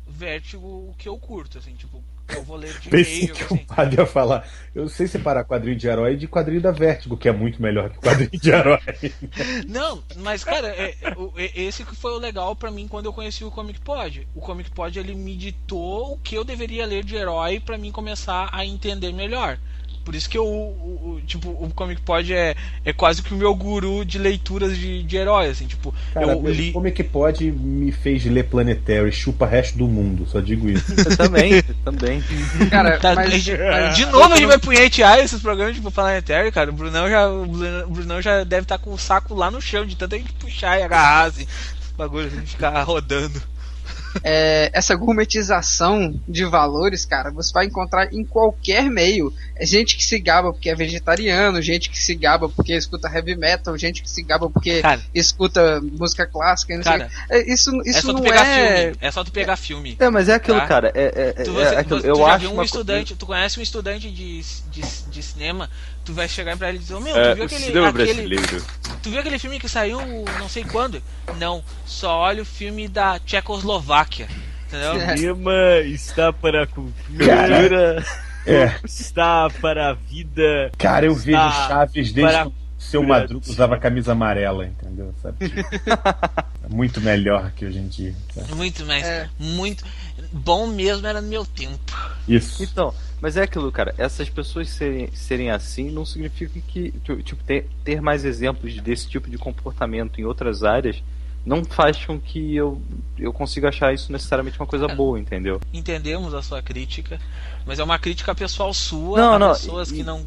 [0.06, 3.54] Vértigo, o que eu curto, assim, tipo, eu vou ler de Pensei meio, que assim.
[3.54, 4.48] o padre ia falar.
[4.74, 7.98] Eu sei separar quadrinho de herói de quadrinho da Vértigo, que é muito melhor que
[7.98, 8.78] quadrinho de herói.
[9.68, 13.12] Não, mas cara, é- é- é- esse que foi o legal pra mim quando eu
[13.12, 14.26] conheci o Comic Pod.
[14.34, 17.92] O Comic Pod ele me ditou o que eu deveria ler de herói pra mim
[17.92, 19.58] começar a entender melhor.
[20.04, 23.36] Por isso que eu, o, o- tipo, o Comic Pod é, é quase que o
[23.36, 27.50] meu guru de leituras de, de herói, assim, tipo, Cara, eu li como que pode
[27.50, 30.84] me fez ler Planetary, chupa resto do mundo, só digo isso.
[31.08, 32.22] Eu também, eu também.
[32.70, 36.52] Cara, Tá, mas, de, mas- de novo a gente vai punhetear esses programas tipo Planetary,
[36.52, 36.70] cara.
[36.70, 37.46] O Brunão já, o
[37.88, 40.82] Brunão- já deve estar com o saco lá no chão de tanta gente puxar e
[40.82, 43.40] agarrar assim, esse bagulho, assim, ficar rodando.
[44.22, 49.32] É, essa gourmetização de valores, cara, você vai encontrar em qualquer meio.
[49.56, 53.36] É gente que se gaba porque é vegetariano, gente que se gaba porque escuta heavy
[53.36, 55.00] metal, gente que se gaba porque Cara.
[55.14, 57.08] escuta música clássica, não Cara, sei.
[57.08, 57.34] o quê.
[57.50, 58.80] É, Isso, é isso só tu não pegar é.
[58.82, 58.96] filme.
[59.00, 59.96] É só tu pegar filme.
[59.98, 60.66] É, mas é aquilo, Tá.
[60.66, 60.92] cara.
[60.94, 62.00] É, é, Tu, é você- aquilo.
[62.00, 65.22] tu eu já acho viu um uma estudante, tu conhece um estudante de, de, de
[65.22, 65.70] cinema,
[66.04, 68.36] tu vai chegar pra ele e dizer, "Ô, meu, É, tu viu o aquele, aquele,
[69.02, 70.00] tu viu aquele filme que saiu
[70.38, 71.02] não sei quando?
[71.38, 74.28] Não, só olha o filme da Tchecoslováquia.
[74.68, 75.00] Entendeu?
[75.00, 75.16] É.
[75.16, 75.52] Cinema
[75.86, 78.04] está para a cultura,
[78.46, 80.70] É, está para a vida.
[80.78, 85.14] cara, eu vejo Chaves desde para- que o seu Madruga usava camisa amarela, entendeu?
[85.22, 85.36] Sabe?
[85.42, 88.14] É muito melhor que hoje em dia.
[88.34, 88.54] sabe?
[88.54, 89.28] Muito mais, É.
[89.38, 89.82] muito
[90.30, 91.78] bom mesmo era no meu tempo.
[92.28, 92.62] Isso.
[92.62, 92.92] Então,
[93.24, 93.94] mas é aquilo, cara.
[93.96, 99.30] Essas pessoas serem, serem assim não significa que, tipo, ter, ter mais exemplos desse tipo
[99.30, 101.02] de comportamento em outras áreas
[101.44, 102.82] não faz com que eu,
[103.18, 104.94] eu consiga achar isso necessariamente uma coisa É.
[104.94, 105.58] boa, entendeu?
[105.72, 107.18] Entendemos a sua crítica,
[107.66, 110.24] mas é uma crítica pessoal sua Não, a não, pessoas e- que não.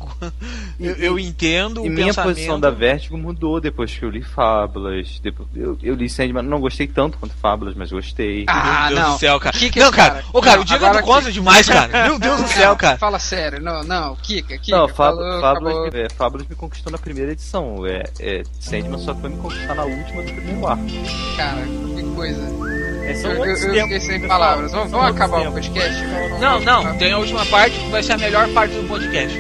[0.80, 2.34] e- eu, eu entendo E o minha pensamento.
[2.36, 5.20] posição da Vertigo mudou depois que eu li Fábulas.
[5.22, 8.46] Depois, eu, eu li Sandman, não gostei tanto quanto Fábulas, mas gostei.
[8.48, 9.14] Ah, Meu Deus não.
[9.14, 9.58] do céu, cara.
[9.58, 10.24] Kika, não, cara.
[10.34, 12.04] Ô, cara, Não, o Diego é do demais, cara.
[12.08, 12.98] Meu Deus do céu, cara.
[12.98, 15.92] Fala sério, não, não, Kika, Kika, não, Fábulas, acabou.
[15.92, 17.86] me, é, Fábulas me conquistou na primeira edição.
[17.86, 20.84] É, é, Sandman só foi me conquistar na última do primeiro arco.
[21.36, 22.87] Cara, que coisa.
[23.08, 24.72] É, são Eu, eu, eu fiquei sem palavras.
[24.72, 26.04] Vamos, vamos acabar o podcast?
[26.06, 28.88] Vamos- Não, vamos- não, tem a última parte que vai ser a melhor parte do
[28.88, 29.38] podcast.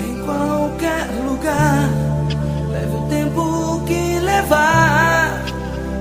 [0.00, 1.88] Em qualquer lugar,
[2.70, 5.44] leve o tempo que levar.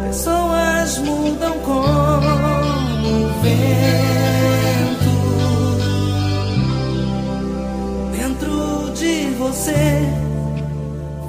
[0.07, 3.41] Pessoas mudam como o
[9.49, 9.73] você,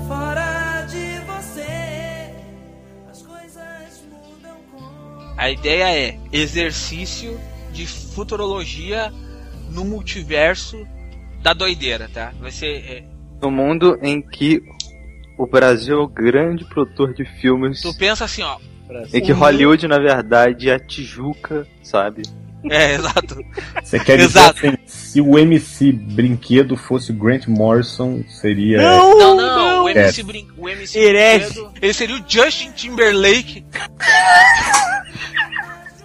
[0.07, 2.35] fora de você,
[3.11, 5.35] as coisas mudam como.
[5.39, 7.41] A ideia é exercício
[7.73, 9.11] de futurologia
[9.71, 10.87] no multiverso
[11.43, 12.35] da doideira, tá?
[12.39, 12.67] Vai ser.
[12.91, 13.05] é,
[13.41, 14.61] No mundo em que
[15.39, 17.81] o Brasil é o grande produtor de filmes.
[17.81, 18.59] tu pensa assim, ó.
[19.15, 22.21] Em que Hollywood, na verdade, é a Tijuca, sabe?
[22.69, 23.37] É, exato.
[23.83, 24.67] Você quer dizer Exato.
[24.67, 28.83] assim, se o MC Brinquedo fosse o Grant Morrison, seria.
[28.83, 29.93] Não, Não, não, o É.
[29.93, 30.49] MC, Brin...
[30.59, 30.99] o MC.
[30.99, 33.65] Brinquedo, ele seria o Justin Timberlake.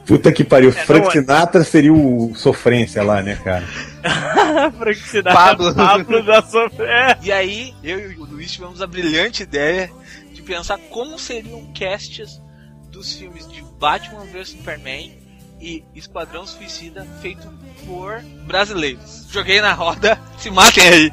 [0.06, 0.72] Puta que pariu.
[0.72, 3.66] Frank não, é- Sinatra seria o Sofrência lá, né, cara?
[4.78, 5.74] Franquicidade Pablo.
[5.74, 7.18] Pablo da Sofia.
[7.24, 9.90] E aí, eu e o Luiz tivemos a brilhante ideia
[10.32, 12.40] de pensar como seriam casts
[12.92, 15.12] dos filmes de Batman vs Superman
[15.66, 17.48] e Esquadrão Suicida feito
[17.88, 19.26] por brasileiros.
[19.32, 21.12] Joguei na roda, se matem aí.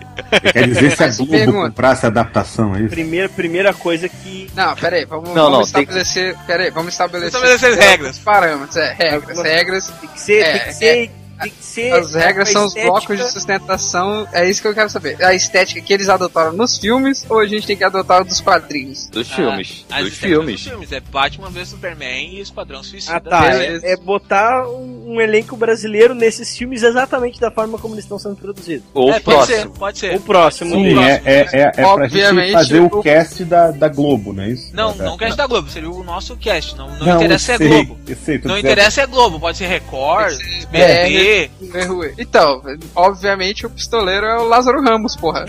[0.53, 1.69] Quer dizer se a Mas Globo pergunta.
[1.69, 2.91] comprasse a adaptação, é isso?
[2.91, 4.51] Primeira, primeira coisa que.
[4.55, 6.37] Não, pera aí, vamos, Não, vamos não, que- estabelecer.
[6.47, 7.29] Pera aí, vamos estabelecer.
[7.29, 8.19] Estabelecer as regras.
[8.19, 9.39] Parâmetros, é, regras.
[9.39, 9.87] Regras.
[10.01, 10.41] Tem que ser.
[10.41, 11.07] É, tem que ser.
[11.09, 11.22] Que
[11.61, 14.27] ser As regras são os estética- blocos de sustentação.
[14.33, 15.23] É isso que eu quero saber.
[15.25, 19.09] A estética que eles adotaram nos filmes ou a gente tem que adotar dos quadrinhos?
[19.09, 19.85] Dos Ah, filmes.
[19.89, 20.61] Dos filmes.
[20.63, 20.93] dos filmes.
[20.93, 23.17] É Batman vs Superman e Esquadrão Suicida.
[23.17, 27.95] Ah tá, é, é botar um, um elenco brasileiro nesses filmes exatamente da forma como
[27.95, 28.85] eles estão sendo produzidos.
[28.95, 29.75] Ou é, pode ser, próximo.
[29.79, 30.17] pode ser.
[30.17, 30.71] O próximo.
[30.75, 31.29] Sim, o é, próximo.
[31.29, 34.49] é, é, é pra Obviamente, gente fazer o o- cast da, da Globo, não é
[34.51, 34.71] isso?
[34.75, 35.19] Não, É, não é.
[35.19, 36.77] cast da Globo, seria o nosso cast.
[36.77, 37.99] Não, não, Não, interessa eu é sei, Globo.
[38.25, 40.37] sei, Não interessa é Globo, pode ser Record,
[40.71, 42.05] Tem Erro.
[42.19, 42.63] Então,
[42.95, 45.47] obviamente o pistoleiro é o Lázaro Ramos, porra.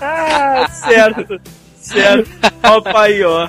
[0.00, 1.40] Ah, certo.
[1.76, 2.30] Certo.
[2.62, 3.48] Opa aí, ó.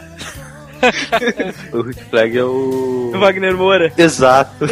[1.71, 3.11] O Rick Flag é o.
[3.13, 3.91] O Wagner Moura.
[3.97, 4.67] Exato.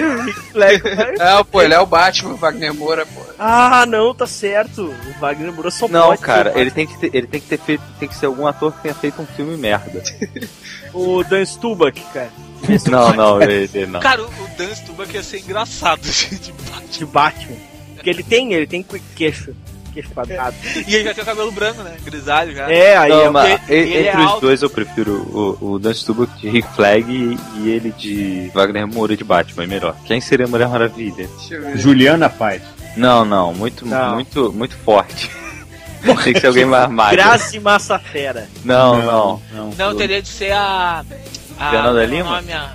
[0.51, 0.81] Flag.
[1.19, 3.33] É, pô, ele é o Batman, o Wagner Moura, porra.
[3.39, 4.83] Ah, não, tá certo.
[4.83, 7.47] O Wagner Moura só Não, pode cara, ser ele tem que ter, ele tem que
[7.47, 10.03] ter feito, tem que ser algum ator que tenha feito um filme merda.
[10.93, 12.29] o Dan Stubach, cara.
[12.89, 13.99] Não, não, ele, ele não.
[13.99, 16.87] Cara, o, o Dan Stubach ia ser engraçado de Batman.
[16.91, 17.57] De Batman.
[17.95, 19.53] Porque ele tem, ele tem queixo.
[19.93, 20.55] Queixo quadrado.
[20.87, 21.95] E ele vai ter o cabelo branco, né?
[22.03, 22.67] Grisalho já.
[22.71, 24.41] É, aí é Não, mas porque e- ele é entre os alto.
[24.41, 28.87] dois eu prefiro o, o Dan Stubach de Rick Flag e, e ele de Wagner
[28.87, 29.95] Moura de Batman, é melhor.
[30.05, 31.29] Quem seria a Mulher Maravilha?
[31.75, 32.61] Juliana Paz.
[32.97, 34.15] Não, não, muito, Não.
[34.15, 35.29] muito, muito forte.
[36.23, 37.15] Tem que ser alguém mais magro.
[37.15, 38.49] Grazi Massafera.
[38.65, 39.41] Não, não.
[39.53, 39.69] não.
[39.77, 41.05] Não, teria de ser a.
[41.67, 42.29] a Fernanda é Lima?
[42.41, 42.53] nome?
[42.53, 42.69] A-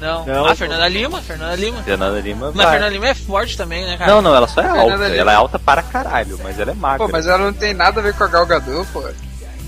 [0.00, 0.24] Não.
[0.26, 0.54] Não, a pô.
[0.56, 1.20] Fernanda Lima?
[1.22, 1.82] Fernanda Lima.
[1.82, 2.72] Fernanda Lima Mas a vai.
[2.72, 4.10] Fernanda Lima é forte também, né, cara?
[4.12, 5.04] Não, não, ela só é Fernanda alta.
[5.08, 5.16] Lima.
[5.16, 7.06] Ela é alta para caralho, mas ela é magra.
[7.06, 9.02] Pô, mas ela não tem nada a ver com a Gal Gadot, pô.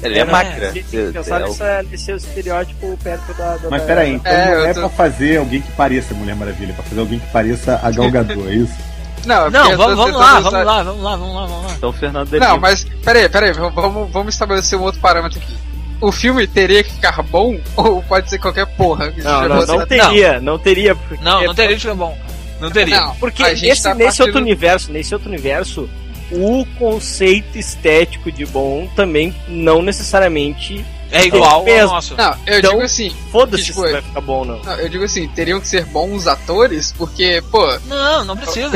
[0.02, 0.70] Ela é magra.
[0.70, 3.56] A gente tem que pensar É nesse estereótipo perto da.
[3.58, 6.70] da Mas peraí, então É, não é tô- pra fazer alguém que pareça Mulher Maravilha,
[6.72, 8.74] é pra fazer alguém que pareça a Gal Gadot, é isso?
[9.24, 11.72] Não, é Não, vamos, vamos lá, usar- vamos lá, vamos lá, vamos lá, vamos lá.
[11.76, 15.56] Então, Fernanda Não, mas peraí, peraí, vamos, vamos estabelecer um outro parâmetro aqui.
[16.02, 19.10] O filme teria que ficar bom ou pode ser qualquer porra?
[19.12, 20.94] que Não, seja não, não teria, não teria.
[20.96, 22.18] Porque, Não, não teria de ficar bom.
[22.60, 23.00] Não teria.
[23.00, 25.88] Não, Porque a gente nesse, tá nesse outro universo, nesse outro universo,
[26.30, 30.84] o conceito estético de bom também não necessariamente.
[31.10, 32.16] É igual ao nosso.
[32.16, 34.58] Não, eu Então- digo assim, Foda-se Que, tipo, se vai ficar bom não.
[34.60, 38.70] não, eu digo assim, teriam que ser bons atores, porque, pô, Não, não precisa.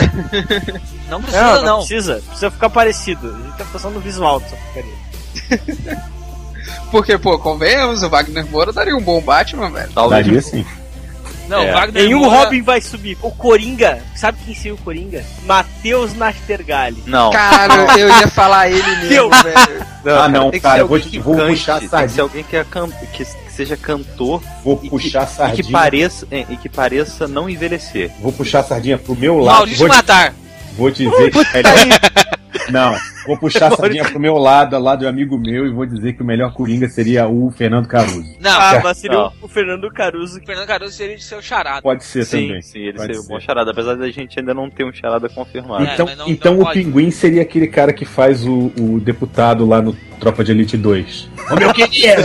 [1.08, 1.76] Não precisa, Não, não, não.
[1.78, 2.22] precisa.
[2.26, 3.34] Precisa ficar parecido.
[3.34, 6.06] A gente tá pensando no visual dessa porcaria.
[6.90, 9.90] porque, pô, convenhamos, o Wagner Moura daria um bom Batman, velho.
[9.94, 10.24] Talvez.
[10.26, 10.64] Daria sim.
[11.48, 11.72] Não, É.
[11.72, 13.16] Wagner Nenhum Moura- Robin vai subir.
[13.22, 15.24] O Coringa, sabe quem seria o Coringa?
[15.44, 17.02] Matheus Nastergalli.
[17.06, 17.30] Não.
[17.30, 19.86] Cara, eu ia falar ele mesmo, velho.
[20.20, 22.08] Ah, não, cara, ser eu vou te- vou cante, puxar a sardinha.
[22.08, 25.64] ser alguém que, é can- que, seja cantor Vou e puxar a que, e sardinha.
[25.64, 28.10] que pareça é, e que pareça não envelhecer.
[28.20, 29.56] Vou puxar a sardinha pro meu lado.
[29.58, 30.34] Maurício Vou, Matar.
[30.76, 32.00] vou dizer que melhor...
[32.70, 35.70] Não, vou puxar a sardinha pro meu lado, ao lado de um amigo meu, e
[35.72, 38.36] vou dizer que o melhor Coringa seria o Fernando Caruso.
[38.40, 39.32] Não, Ah, mas seria Não.
[39.42, 40.38] o- Fernando Caruso.
[40.38, 41.82] o Fernando Caruso seria de seu charada.
[41.82, 42.62] Pode ser Sim, também.
[42.62, 43.28] sim, ele Pode seria um ser.
[43.32, 45.84] bom charada, apesar da gente ainda não ter um charada confirmado.
[45.84, 46.82] É, Então, mas não- então não o pode.
[46.82, 51.28] Pinguim seria aquele cara que faz o, o deputado lá no Tropa de Elite 2.
[51.50, 52.22] Ô meu querido!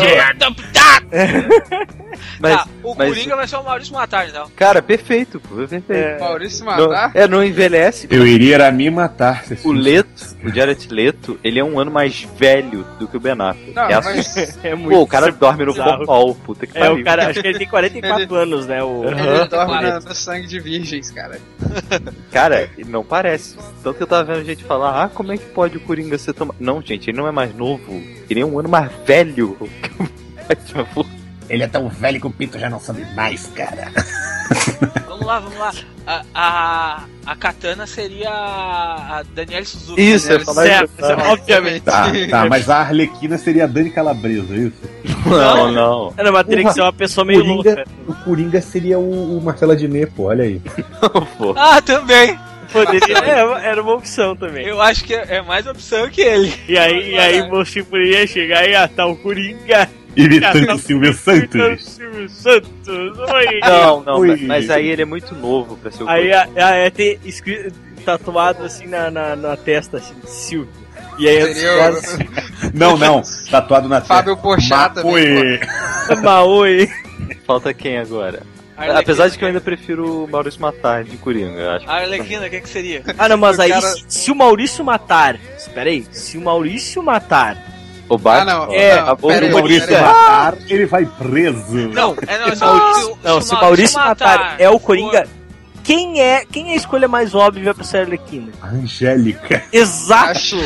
[2.39, 4.49] Mas, Tá, o mas- Coringa vai ser o Maurício Matar, então.
[4.55, 5.91] cara, perfeito, pô, perfeito.
[5.91, 7.11] É, Maurício Não, Matar.
[7.13, 8.07] é, não envelhece.
[8.09, 9.43] Eu iria me matar.
[9.43, 13.19] se O Leto, o Jared Leto, ele é um ano mais velho do que o
[13.19, 13.73] Ben Affleck.
[13.73, 14.95] Não, É mas é muito.
[14.95, 17.01] Pô, o cara dorme no popol, puta que É, pariu.
[17.01, 18.83] o cara, acho que ele tem 44 anos, né?
[18.83, 19.05] O...
[19.05, 19.47] ele Aham.
[19.47, 21.39] dorme na- no sangue de virgens, cara.
[22.31, 23.55] Cara, ele não parece.
[23.83, 26.33] Tanto que eu tava vendo gente falar, ah, como é que pode o Coringa ser
[26.33, 26.53] tão...
[26.59, 28.01] Não, gente, ele não é mais novo.
[28.29, 29.57] Ele é um ano mais velho.
[29.81, 30.09] que o
[30.47, 31.20] Batman.
[31.51, 33.91] Ele é tão velho que o Pinto já não sabe mais, cara.
[35.07, 35.71] Vamos lá, vamos lá.
[36.07, 40.01] A, a, a Katana seria a Danielle Suzuki.
[40.01, 41.31] Isso, eu falar Certo, isso.
[41.31, 41.83] obviamente.
[41.83, 44.89] Tá, tá, mas a Arlequina seria a Dani Calabresa, é isso?
[45.25, 46.13] Não, não.
[46.17, 47.85] Era, mas teria que ser uma pessoa meio Coringa, louca.
[48.07, 50.59] o Coringa seria o, o Marcelo Adnet, pô, olha aí.
[51.37, 51.53] Pô.
[51.55, 52.37] Ah, também.
[52.71, 54.65] Poderia, é, era uma opção também.
[54.65, 56.53] Eu acho que é é mais opção que ele.
[56.67, 59.87] E aí, e aí você poderia chegar e ah, tá o Coringa.
[60.15, 61.83] Imitando Silvio Santos.
[61.85, 62.69] Silvio Santos.
[62.87, 63.59] Oi.
[63.61, 64.45] Não, não, Ui.
[64.45, 66.49] mas- aí ele é muito novo pra ser o Aí Coringa.
[66.63, 67.73] a, a, é ter escrito,
[68.05, 70.69] tatuado assim na, na, na testa, assim, Silvio.
[71.19, 72.17] E aí Seria as
[72.73, 75.59] Não, não, tatuado na Fábio Porchat também.
[76.21, 76.21] Maui.
[76.23, 76.89] Maoi.
[77.45, 78.41] Falta quem agora?
[78.75, 81.87] Arlequina, Apesar de que eu ainda prefiro o Maurício Matar de Coringa, eu acho.
[81.89, 83.03] A Arlequina, o que, que seria?
[83.17, 85.37] Ah, não, mas aí cara- se, se o Maurício matar.
[85.55, 87.55] Espera aí, se o Maurício matar.
[88.13, 88.51] O Batman.
[88.51, 91.73] Ah, não, É, não, a boa pera do Maurício matar, ele vai preso.
[91.93, 95.25] Não, é não, se, Maurício- se- Não, se se o Maurício matar é o Coringa.
[95.83, 98.51] Quem é, quem é a escolha mais óbvia pra ser Arlequina?
[98.61, 99.63] Angélica.
[99.73, 100.31] Exato!
[100.31, 100.57] Acho.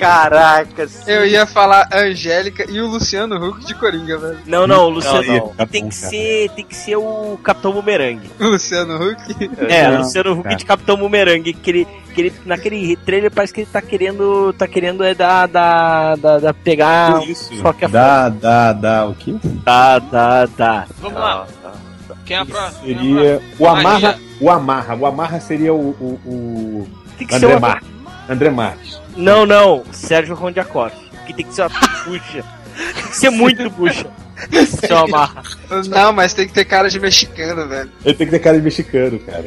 [0.00, 4.38] Caraca, Eu ia falar a Angélica e o Luciano Huck de Coringa, velho.
[4.46, 5.22] Não, não, o Luciano.
[5.22, 5.48] Não, não.
[5.48, 8.30] Tá Tem que ser, tem que ser o Capitão Bumerangue.
[8.40, 9.50] O Luciano Huck.
[9.68, 10.56] É, o Luciano Huck cara.
[10.56, 14.66] de Capitão Bumerangue, que ele, que ele naquele trailer parece que ele tá querendo, tá
[14.66, 17.54] querendo é dar, dar, dar, dar pegar Isso.
[17.56, 19.34] só que a Dá, dá, dá o quê?
[19.64, 20.86] Dá, dá, dá.
[20.98, 21.46] Vamos lá.
[21.62, 21.72] tá.
[22.24, 22.84] Quem é a próxima?
[22.86, 23.42] Seria.
[23.58, 23.80] O Magia.
[23.80, 24.29] Amarra.
[24.40, 24.94] O Amarra.
[24.94, 25.90] O Amarra seria o.
[25.90, 26.88] o, o
[27.18, 27.68] Tem que ser André uma...
[27.68, 27.88] Marques.
[28.28, 29.00] André Marques.
[29.16, 30.96] Não, não, Sérgio Rondiakoff.
[31.26, 31.70] Que tem que ser uma
[32.04, 32.44] bucha.
[32.94, 34.06] Tem que ser muito bucha.
[34.66, 35.42] Se eu amarra.
[35.88, 37.90] Não, mas tem que ter cara de mexicano, velho.
[38.04, 39.44] Ele tem que ter cara de mexicano, cara.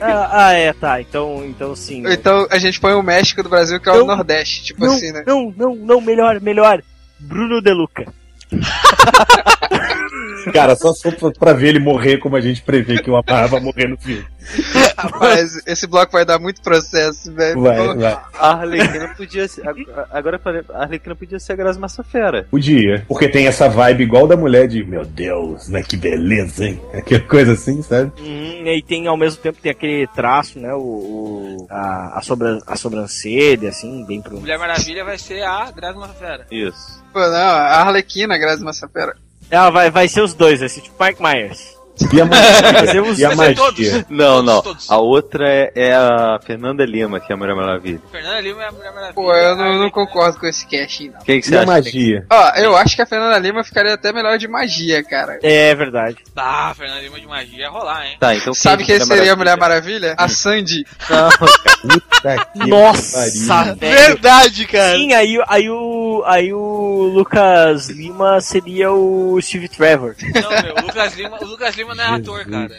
[0.00, 1.00] Ah, ah, é, tá.
[1.00, 2.02] Então, então sim.
[2.06, 4.16] Então a gente põe o México do Brasil, que é o Não.
[4.16, 5.24] Nordeste, tipo não, assim, né?
[5.26, 6.82] não, não, não, melhor, melhor.
[7.18, 8.06] Bruno De Luca.
[10.52, 13.46] Cara, só, só pra, pra ver ele morrer como a gente prevê que o Amarra
[13.46, 14.24] vai morrer no filme.
[14.96, 17.60] Rapaz, esse bloco vai dar muito processo, velho.
[17.60, 18.12] Vai, Pô, vai.
[18.34, 19.68] A Arlequina podia ser.
[19.68, 22.46] ag- Agora eu falei, a Arlequina podia ser a Massafera.
[22.50, 23.04] Podia.
[23.08, 25.82] Porque tem essa vibe igual da mulher de meu Deus, né?
[25.82, 26.80] Que beleza, hein?
[26.92, 28.12] Aquela coisa assim, sabe?
[28.20, 30.72] Uhum, e aí tem, ao mesmo tempo, tem aquele traço, né?
[30.74, 34.40] O, o- a, a, sobran, a sobrancelha, assim, bem pro.
[34.40, 36.46] Mulher Maravilha vai ser a Grazi Massafera.
[36.50, 37.02] Isso.
[37.12, 39.14] Pô, não, a Arlequina, Grazi Massafera.
[39.50, 41.76] Ela vai, vai ser os dois, vai ser tipo Mike Myers.
[42.12, 43.02] E a magia?
[43.18, 43.54] E a magia?
[43.54, 44.04] todos.
[44.08, 44.62] Não, não.
[44.62, 44.90] todos.
[44.90, 48.00] A outra é, é a Fernanda Lima, que é a Mulher Maravilha.
[48.10, 49.14] Fernanda Lima é a Mulher Maravilha.
[49.14, 51.20] Pô, eu não, não concordo com esse casting, não.
[51.20, 51.66] Quem que você E a acha?
[51.70, 52.26] magia?
[52.30, 55.38] Ó, eu acho que a Fernanda Lima ficaria até melhor de magia, cara.
[55.42, 56.16] É verdade.
[56.36, 58.16] Ah, Fernanda Lima de magia ia rolar, hein?
[58.18, 60.14] Tá, então Sabe quem quem seria a Mulher Maravilha?
[60.16, 60.86] A Sandy.
[61.10, 61.28] Não,
[61.82, 63.74] Puta que Nossa.
[63.78, 64.96] Verdade, cara.
[64.96, 70.14] Sim, aí, aí, o, aí o Lucas Lima seria o Steve Trevor.
[70.34, 72.70] Não, meu, o Lucas Lima, o Lucas Lima não é ator, cara.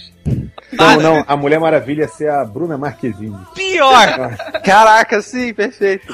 [0.71, 3.37] Não, não, a Mulher Maravilha ia ser a Bruna Marquezine.
[3.53, 4.35] Pior!
[4.65, 6.07] Caraca, sim, perfeito.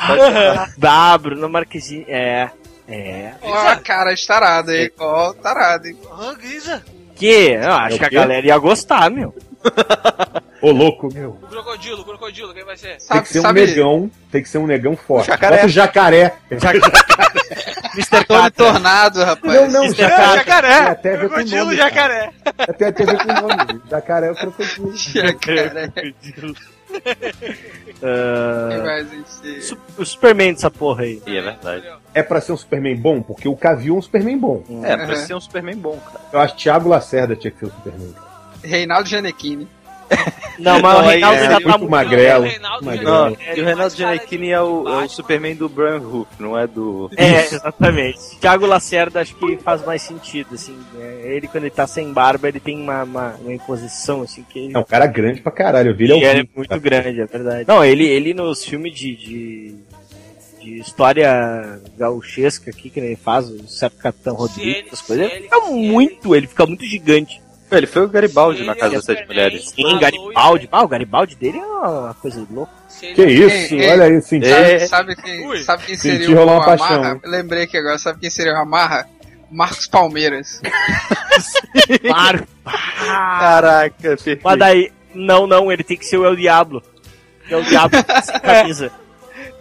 [0.82, 2.06] Ah, Bruno Marquezine.
[2.08, 2.50] É.
[2.88, 3.34] É.
[3.42, 4.90] Ó, a cara de tarado, hein?
[5.00, 5.96] Ó, tarado, hein?
[6.40, 6.84] Grisa.
[7.16, 7.52] Que?
[7.52, 9.34] Eu acho É que a galera ia gostar, meu.
[10.62, 11.32] Ô, louco, meu.
[11.42, 12.98] O crocodilo, o crocodilo, quem vai ser?
[12.98, 15.28] Tem Sabe, que ser um sabe negão, tem que ser um negão forte.
[15.28, 15.56] jacaré.
[15.56, 16.34] Bota o jacaré.
[17.96, 18.24] Mr.
[18.28, 18.52] Tony.
[18.52, 19.54] Tornado, rapaz.
[19.54, 20.36] Não, não, é jacaré.
[20.36, 20.70] jacaré.
[20.78, 21.78] Tem até a ver com o Crocodilo, nome.
[21.78, 21.90] cara.
[21.90, 22.32] jacaré.
[22.58, 23.82] Até ver com o nome.
[23.90, 24.98] Jacaré é o crocodilo.
[24.98, 25.92] Jacaré.
[29.62, 31.22] Su- o Superman dessa porra aí.
[31.26, 31.88] E é verdade.
[32.14, 33.22] É pra ser um Superman bom?
[33.22, 34.64] Porque o Cavill é um Superman bom.
[34.84, 35.16] É, pra Uhum.
[35.16, 36.20] ser um Superman bom, cara.
[36.34, 38.14] Eu acho que Thiago Lacerda tinha que ser o Superman.
[38.64, 39.68] Reinaldo Gianecchini.
[40.60, 42.44] Não, mas Não, o Reinaldo é já tá muito magrelo.
[42.44, 43.10] O Reinaldo magrelo.
[43.10, 45.10] Não, Gianecchini e o Giannichini de é o, é o.
[45.10, 47.10] Superman do Brian Hook, não é do.
[47.16, 48.20] É, exatamente.
[48.42, 50.78] Thiago Lacerda acho que faz mais sentido, assim.
[50.94, 51.22] né?
[51.24, 54.76] Ele, quando ele tá sem barba, ele tem uma, uma, uma imposição, assim, que ele,
[54.76, 55.92] É um cara grande pra caralho.
[55.92, 56.82] Eu vi ele ao que ele é muito cara.
[56.82, 57.66] grande, é verdade.
[57.68, 59.76] Não, ele, ele nos filmes de, de,
[60.62, 65.60] de história gauchesca aqui, que ele faz, o certo Capitão Rodrigues, essas coisas, ele fica
[65.62, 67.42] muito, ele fica muito gigante.
[67.72, 69.28] Ele foi o Garibaldi na Casa das Sete.
[69.28, 69.70] Mulheres.
[69.70, 70.68] Sim, Garibaldi.
[70.72, 72.72] Ah, o Garibaldi dele é uma coisa louca.
[73.02, 73.76] Ele- Que isso?
[73.76, 74.48] Olha aí, senti.
[74.48, 74.80] É.
[74.88, 76.78] Sabe quem, sabe quem Senti seria o rolar uma Amarra?
[76.78, 77.20] paixão.
[77.24, 79.08] Eu lembrei que agora, sabe quem seria o Amarra?
[79.52, 80.62] Marcos Palmeiras.
[82.02, 82.46] Claro.
[82.66, 84.42] Caraca, perfeito.
[84.44, 86.82] Mas daí, não, não, ele tem que ser o El Diablo.
[87.50, 88.92] É o Diablo sem camisa.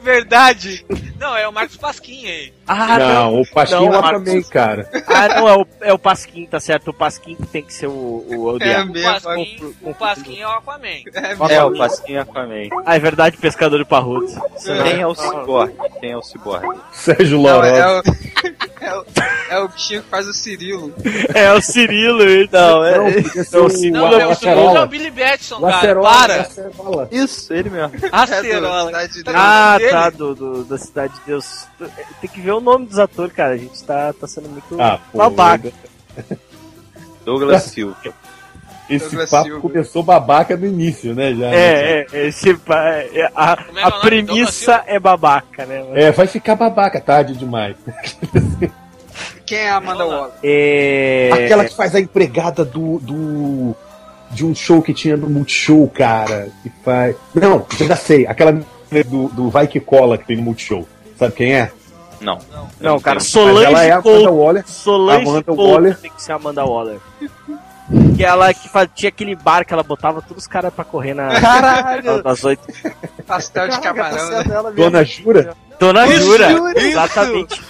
[0.08, 0.86] Verdade.
[1.20, 2.52] Não, é o Marcos Pasquim aí.
[2.66, 4.24] Ah, não, o Pasquinho Não, lá Marcos.
[4.24, 4.88] também, cara.
[5.06, 6.88] Ah, não, é o, é o Pasquim, tá certo.
[6.88, 7.90] O Pasquim que tem que ser o,
[8.26, 8.82] o É.
[8.82, 8.92] O.
[9.02, 10.86] Pasquim, o Pasquim é o Aquaman.
[11.48, 12.68] É É, o Pasquinha Aquaman.
[12.86, 14.26] Ah, é verdade, pescador de parrudo.
[14.82, 15.74] Quem é o Cyborg?
[16.00, 16.78] Quem é o Cyborg?
[16.92, 18.02] Sérgio Não, Loró.
[18.88, 19.04] é, o,
[19.50, 20.92] é, o, é bichinho que faz o Cirilo.
[21.34, 22.78] É o Cirilo, então.
[22.80, 24.86] Não, É, podia ser Não, o se Não, é o segundo é o.
[24.86, 25.74] Billy Batson, cara.
[25.76, 26.10] Lacerola.
[26.10, 26.36] Para.
[26.38, 27.08] Lacerola.
[27.12, 27.92] Isso, ele mesmo.
[28.12, 28.86] Acerola.
[28.86, 29.36] Cidade de Deus.
[29.38, 31.66] ah, tá, do, do- da Cidade de Deus.
[32.20, 33.54] Tem que ver o nome dos atores, cara.
[33.54, 35.72] A gente tá, tá sendo muito Ah, babaca.
[37.24, 37.96] Douglas Silva.
[38.88, 39.60] Esse papo Silva.
[39.60, 41.34] começou babaca no início, né?
[41.34, 41.56] Já, né?
[41.56, 42.54] É, é, esse, é,
[43.34, 45.84] a, é é a premissa é babaca, né?
[45.94, 47.76] É, vai ficar babaca tarde demais.
[49.44, 50.32] Quem é a Amanda Waller?
[50.42, 51.30] É...
[51.32, 53.74] Aquela que faz a empregada do, do.
[54.30, 56.48] de um show que tinha no Multishow, cara.
[56.62, 57.16] Que faz.
[57.34, 58.26] Não, eu já sei.
[58.26, 60.86] Aquela do, do Vai Que Cola que tem no Multishow.
[61.18, 61.72] Sabe quem é?
[62.20, 62.38] Não.
[62.80, 63.16] Não, Eu cara.
[63.16, 64.30] Mas ela é Solange a Amanda.
[64.30, 64.64] Waller.
[64.66, 65.98] Solange Amanda Waller.
[65.98, 66.98] tem que ser a Amanda Waller.
[68.18, 71.40] Que ela que tinha aquele bar que ela botava todos os caras pra correr na.
[71.40, 72.22] Caralho!
[72.28, 72.62] Das oito.
[73.24, 74.62] Pastel de Caraca, camarão, sendo né?
[74.62, 74.72] mesmo.
[74.74, 75.56] Dona Jura?
[75.78, 76.78] Dona Isso, Jura, isso.
[76.78, 77.62] exatamente.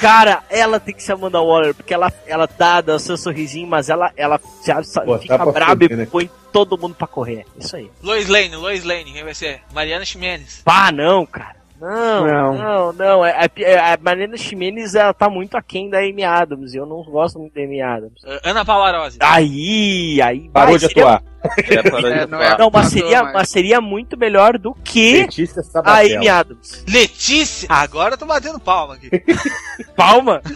[0.00, 3.68] Cara, ela tem que ser Amanda Waller, porque ela, ela dá, dá o seu sorrisinho,
[3.68, 6.06] mas ela, ela já Pô, fica tá braba e né?
[6.10, 7.46] põe todo mundo pra correr.
[7.56, 7.88] Isso aí.
[8.02, 9.62] Lois Lane, Lois Lane, quem vai ser?
[9.72, 10.62] Mariana Ximenes.
[10.64, 11.56] Pá, não, cara.
[11.84, 12.54] Não, Não.
[12.54, 13.24] não, não.
[13.26, 16.72] É, é- a Mariana Ximenes ela tá muito aquém da Amy Adams.
[16.74, 18.22] e Eu não gosto muito da Amy Adams.
[18.24, 19.18] Uh, Ana Palarose.
[19.20, 20.48] Aí, aí.
[20.50, 21.22] Parou vai, de seria- atuar.
[21.44, 21.74] É,
[22.22, 25.64] É, não é- Não, mas seria, mas- mas seria muito melhor do que Letícia a
[25.64, 26.16] Sabatella.
[26.16, 26.84] Amy Adams.
[26.88, 27.66] Letícia!
[27.70, 29.10] Agora eu tô batendo palma aqui.
[29.96, 30.40] Palma?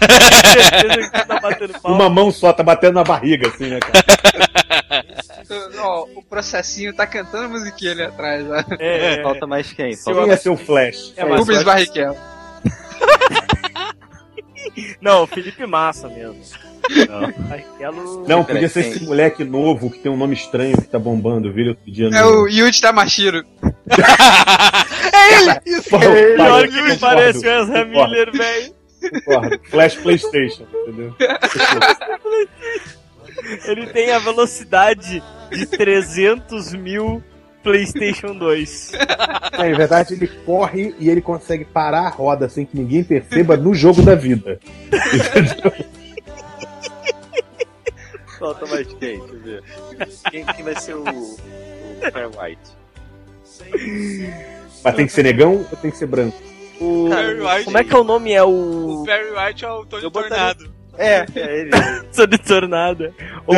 [1.29, 1.97] Tá batendo palma.
[1.97, 5.05] Uma mão só, tá batendo na barriga, assim, né, cara?
[5.81, 8.47] Ó, o processinho tá cantando musiquinha ali atrás.
[8.51, 8.57] ó.
[8.79, 9.23] É, é.
[9.23, 9.95] Falta mais quem?
[9.97, 10.23] Falta...
[10.23, 11.13] Quem é seu Flash?
[11.17, 12.17] É, mas- Rubens Barrichello.
[15.01, 16.37] Não, Felipe Massa mesmo.
[17.09, 18.25] Não.
[18.27, 21.69] Não, podia ser esse moleque novo que tem um nome estranho que tá bombando, viu?
[21.69, 23.45] Outro dia É o Yuji Tamashiro.
[25.13, 25.61] é ele!
[25.67, 25.91] Isso!
[25.91, 28.75] Porra, Pior parou, que me parece o Ezra Miller, velho.
[29.71, 31.15] Flash Playstation, entendeu?
[33.67, 37.23] Ele tem a velocidade de 300 mil
[37.63, 38.93] PlayStation 2.
[39.59, 43.57] É, em verdade, ele corre e ele consegue parar a roda sem que ninguém perceba
[43.57, 44.59] no jogo da vida.
[48.39, 49.19] Falta mais quem?
[49.19, 49.63] Deixa eu ver.
[50.31, 51.37] Quem, quem vai ser o, o
[52.13, 52.79] Fair White?
[54.85, 56.37] Mas tem que ser negão ou tem que ser branco?
[56.81, 57.09] O...
[57.11, 57.65] Perry White.
[57.65, 58.33] Como é que é o nome?
[58.33, 59.05] É O o.
[59.05, 60.79] Perry White é o Tony Eu botaria- Tornado.
[60.97, 61.71] É, é ele.
[62.29, 63.15] De Tornado.
[63.47, 63.57] Ou,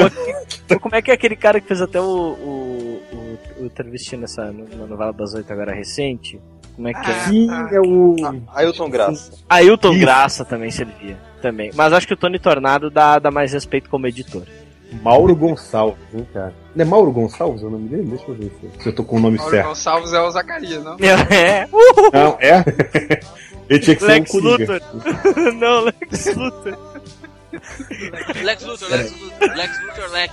[0.70, 2.04] ou como é que é aquele cara que fez até o.
[2.04, 6.40] o, o, o travesti nessa na novela das oito agora recente?
[6.76, 7.14] Como é que é?
[7.24, 8.16] Sim, é o.
[8.54, 9.32] Ailton Graça.
[9.48, 10.00] Ailton Isso.
[10.00, 11.18] Graça também servia.
[11.42, 11.70] Também.
[11.74, 14.42] Mas acho que o Tony Tornado dá, dá mais respeito como editor.
[15.02, 16.52] Mauro Gonçalves, hein, cara?
[16.74, 18.02] Não é Mauro Gonçalves o nome dele?
[18.04, 19.68] Deixa eu ver se- eu tô com o nome Mauro certo.
[19.68, 20.96] Gonçalves é o Zacarias, não?
[21.00, 21.66] É.
[22.12, 22.64] Não, é?
[23.68, 24.72] Ele tinha que ser Lex um Coringa.
[24.74, 25.52] Luthor.
[25.54, 26.78] Não, Lex Luthor.
[28.42, 30.32] Lex Luthor, Lex Luthor, Lex Luthor, Lex.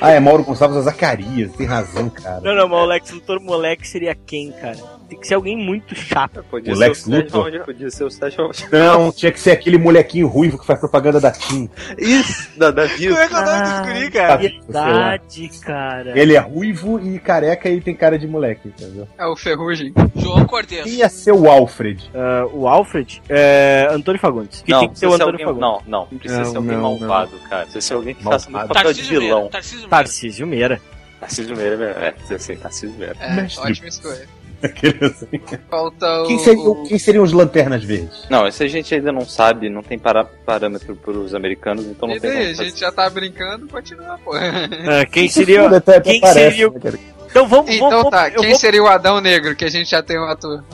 [0.00, 2.40] Ah, é Mauro Gonçalves é Zacarias, tem razão, cara.
[2.40, 4.76] Não, não, mas o Lex Luthor moleque seria quem, cara?
[5.08, 6.42] Tem que ser alguém muito chato.
[6.50, 7.64] Podia O ser Lex o Luthor?
[7.64, 8.50] Podia ser o Sérgio.
[8.72, 11.68] Não, tinha que ser aquele molequinho ruivo que faz propaganda da TIM.
[11.98, 13.14] Isso, da, da Como vida.
[13.18, 14.28] é que é o nome desse guri, cara?
[14.28, 14.36] Tá.
[14.36, 16.18] Verdade, cara.
[16.18, 19.06] Ele é ruivo e careca e tem cara de moleque, entendeu?
[19.18, 19.92] É o Ferrugem.
[20.16, 20.84] João Cortez.
[20.84, 22.10] Quem ia ser o Alfred?
[22.14, 24.62] Ah, o Alfred é Antônio Fagundes.
[24.62, 25.60] Que Não, tem que ser o Antônio alguém, Fagundes.
[25.86, 27.62] não, não, não precisa Não, ser alguém não, malvado, cara.
[27.62, 28.74] Precisa ser alguém que faça Malvado.
[28.74, 29.38] papel de Tarcísio vilão.
[29.42, 29.50] Meira.
[29.88, 30.80] Tarcísio Meira.
[31.20, 31.76] Tarcísio Meira.
[31.80, 33.16] Tarcísio Meira, é, ser Tarcísio Meira.
[33.20, 33.70] É, Mestre.
[33.70, 34.28] ótima escolha.
[34.64, 35.40] Assim.
[35.70, 36.26] Falta o.
[36.26, 38.24] Quem, seria, o- quem seriam os lanternas verdes?
[38.30, 42.08] Não, isso a gente ainda não sabe, não tem pará- parâmetro para os americanos, então
[42.08, 44.32] não E tem daí, a gente já tá brincando, continua, pô.
[44.34, 45.68] Ah, quem seria.
[46.02, 46.98] Quem parece, seria o- né?
[47.30, 47.70] Então vamos.
[47.74, 50.24] Então vamos, tá, quem vou- seria o Adão Negro, que a gente já tem um
[50.24, 50.64] ator?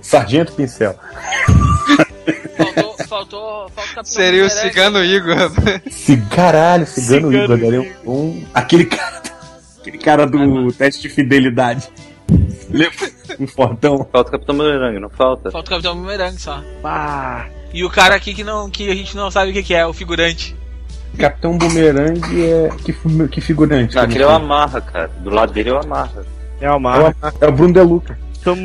[0.00, 0.94] Sargento Pincel.
[2.56, 3.40] Faltou, faltou,
[3.70, 4.50] falta o Capitão Seria o.
[4.50, 5.36] Cigano Igor.
[6.34, 8.44] Caralho, cigano, Cigano Igor, um.
[8.54, 9.22] Aquele cara.
[9.80, 11.88] Aquele cara do teste de fidelidade.
[12.70, 13.10] Lembra?
[13.40, 14.06] Um fortão.
[14.12, 15.50] Falta o Capitão Boomerang, não falta?
[15.50, 16.62] Falta o Capitão Boomerang só.
[16.84, 19.74] Ah, E o cara aqui que, não, que a gente não sabe o que, que
[19.74, 20.56] é, o figurante.
[21.18, 22.70] Capitão Boomerang é.
[22.84, 22.94] Que,
[23.28, 23.94] que figurante.
[23.96, 24.36] Não, que aquele é o sei.
[24.38, 25.08] Amarra, cara.
[25.08, 26.24] Do lado dele é o Amarra.
[26.60, 27.00] é o É Mar.
[27.02, 27.80] o- É o Bruno De
[28.42, 28.56] Então,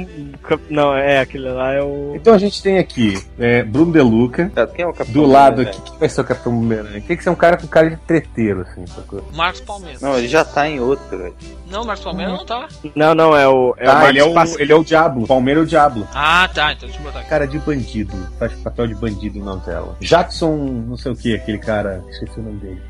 [0.72, 2.14] não, é aquele lá é o.
[2.16, 4.52] Então a gente tem aqui é, Bruno De Luca.
[4.56, 7.00] Cara, Quem é o Capitão Do lado aqui, quem vai ser o Capitão Boomerang?
[7.02, 9.24] Tem que ser um cara com cara de treteiro, assim, sacou?
[9.36, 10.00] Marcos Palmeira.
[10.02, 11.36] Não, ele já tá em outro, velho.
[11.70, 12.68] Não, Marcos Palmeira não tá.
[12.96, 13.76] Não, não, é o.
[13.78, 15.28] É o ah, ele é o, Pass- ele é o Diablo.
[15.28, 16.08] Palmeira é o Diablo.
[16.12, 16.74] Ah, tá.
[16.74, 17.30] Então deixa eu botar aqui.
[17.30, 18.14] Cara de bandido.
[18.40, 19.96] Faz papel de bandido na tela.
[20.02, 20.56] Jackson,
[20.88, 22.04] não sei o que, aquele cara.
[22.10, 22.82] Esqueci o nome dele.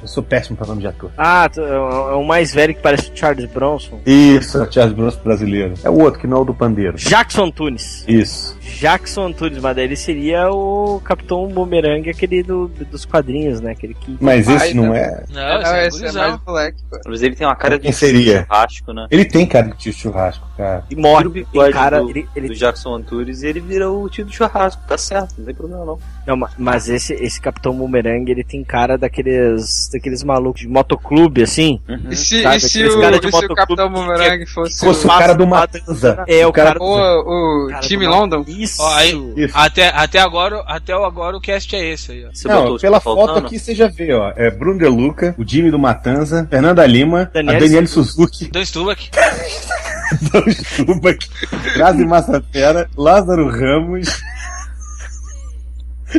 [0.00, 1.10] Eu sou péssimo pra nome de ator.
[1.16, 3.98] Ah, é o é o mais velho que parece o Charles Bronson.
[4.04, 5.74] Isso, é o Charles Bronson brasileiro.
[5.82, 6.96] É o outro que não é o do pandeiro.
[6.96, 8.04] Jackson Tunes.
[8.08, 8.56] Isso.
[8.78, 13.72] Jackson Antunes, mas daí ele seria o Capitão Boomerang, aquele do, dos quadrinhos, né?
[13.72, 14.16] Aquele que.
[14.20, 14.94] Mas Ai, esse não não.
[14.94, 15.24] é.
[15.30, 16.28] Não, Não, esse é esse é gurizão.
[16.30, 16.78] mais moleque.
[17.06, 18.42] Mas ele tem uma cara Quem de seria?
[18.48, 19.06] churrasco, né?
[19.10, 20.84] Ele tem cara de tio churrasco, cara.
[20.90, 21.26] E morre.
[21.26, 24.24] o Tem bigode cara, do, ele, ele- do Jackson Antunes e ele vira o tio
[24.24, 24.82] do churrasco.
[24.88, 25.98] Tá certo, não tem problema não.
[26.26, 31.42] não, ma- mas esse, esse Capitão Boomerang, ele tem cara daqueles, daqueles malucos de motoclube,
[31.42, 31.80] assim.
[32.10, 34.74] E se, e se o, cara de e se o motoclube Capitão que- Boomerang fosse
[34.78, 36.01] Se fosse o o, cara do Matanza.
[36.26, 38.44] É, o cara- o, o cara Jimmy do- London?
[38.46, 38.80] Isso.
[38.82, 39.54] Ó, aí- Isso.
[39.56, 42.28] Até, até, agora, até o- agora o cast é esse aí, ó.
[42.32, 43.46] Você Não, pela foto faltando?
[43.46, 44.32] aqui você já vê, ó.
[44.36, 48.64] É Bruno De Luca, o Jimmy do Matanza, Fernanda Lima, Daniele a Daniele Suzuki, Dan
[48.64, 49.10] Stubach.
[50.32, 51.30] Dan Stubach,
[51.74, 54.08] Grazi Massafera, Lázaro Ramos,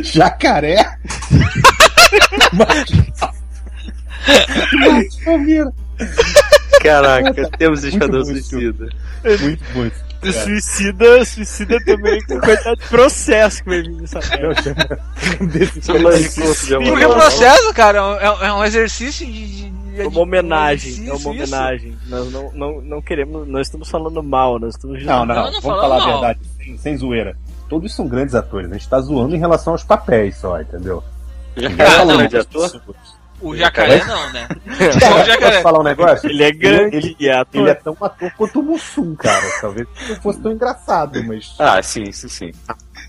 [0.02, 0.76] Jacaré.
[5.24, 5.72] Palmeira.
[6.82, 8.88] Caraca, temos Muito Esquadrão Suicida.
[9.40, 9.86] Muito bom.
[9.86, 10.44] esse O cara.
[10.44, 15.00] Suicida, suicida também com quantidade de processo que vai vir nessa merda.
[15.40, 19.70] De corpo de Porque processo, cara, é um, é um exercício de.
[19.70, 21.28] de- É uma homenagem, é uma isso.
[21.30, 21.96] homenagem.
[22.08, 25.60] Nós não, não, não queremos, nós estamos falando mal, nós estamos Não, não, Não, não
[25.60, 26.12] vamos falar a mal.
[26.20, 27.36] verdade, sem, sem zoeira.
[27.68, 31.02] Todos são grandes atores, a gente tá zoando em relação aos papéis só, entendeu?
[31.56, 32.82] Já Ninguém não, falando de ator?
[33.44, 34.48] O jacaré não, né?
[34.98, 35.50] Cara, o jacaré.
[35.50, 36.30] posso falar um negócio?
[36.30, 37.60] Ele é grande, Ele, e é ator.
[37.60, 39.44] ele é tão ator quanto o Mussum, cara.
[39.60, 41.54] Talvez não fosse tão engraçado, mas.
[41.58, 42.52] Ah, sim, sim, sim.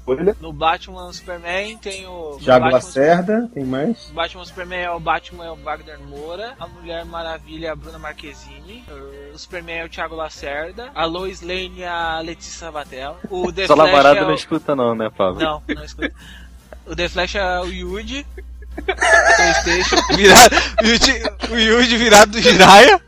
[0.08, 2.38] Ele é No Batman Superman tem o.
[2.38, 4.10] Thiago Lacerda, tem mais?
[4.10, 7.76] O Batman Superman é o Batman é o Wagner Moura, a Mulher Maravilha é a
[7.76, 8.84] Bruna Marquezine,
[9.34, 13.66] o Superman é o Thiago Lacerda, a Lois Lane é a Letícia Sabatella, o The
[13.66, 14.28] Sua Flash é o...
[14.28, 15.42] não escuta não, né, Pablo?
[15.42, 16.14] Não, não escuta.
[16.86, 18.28] O The Flash é o Yuji,
[18.84, 20.56] Playstation, virado,
[21.52, 23.00] o Yuji, virado do Jiraiya,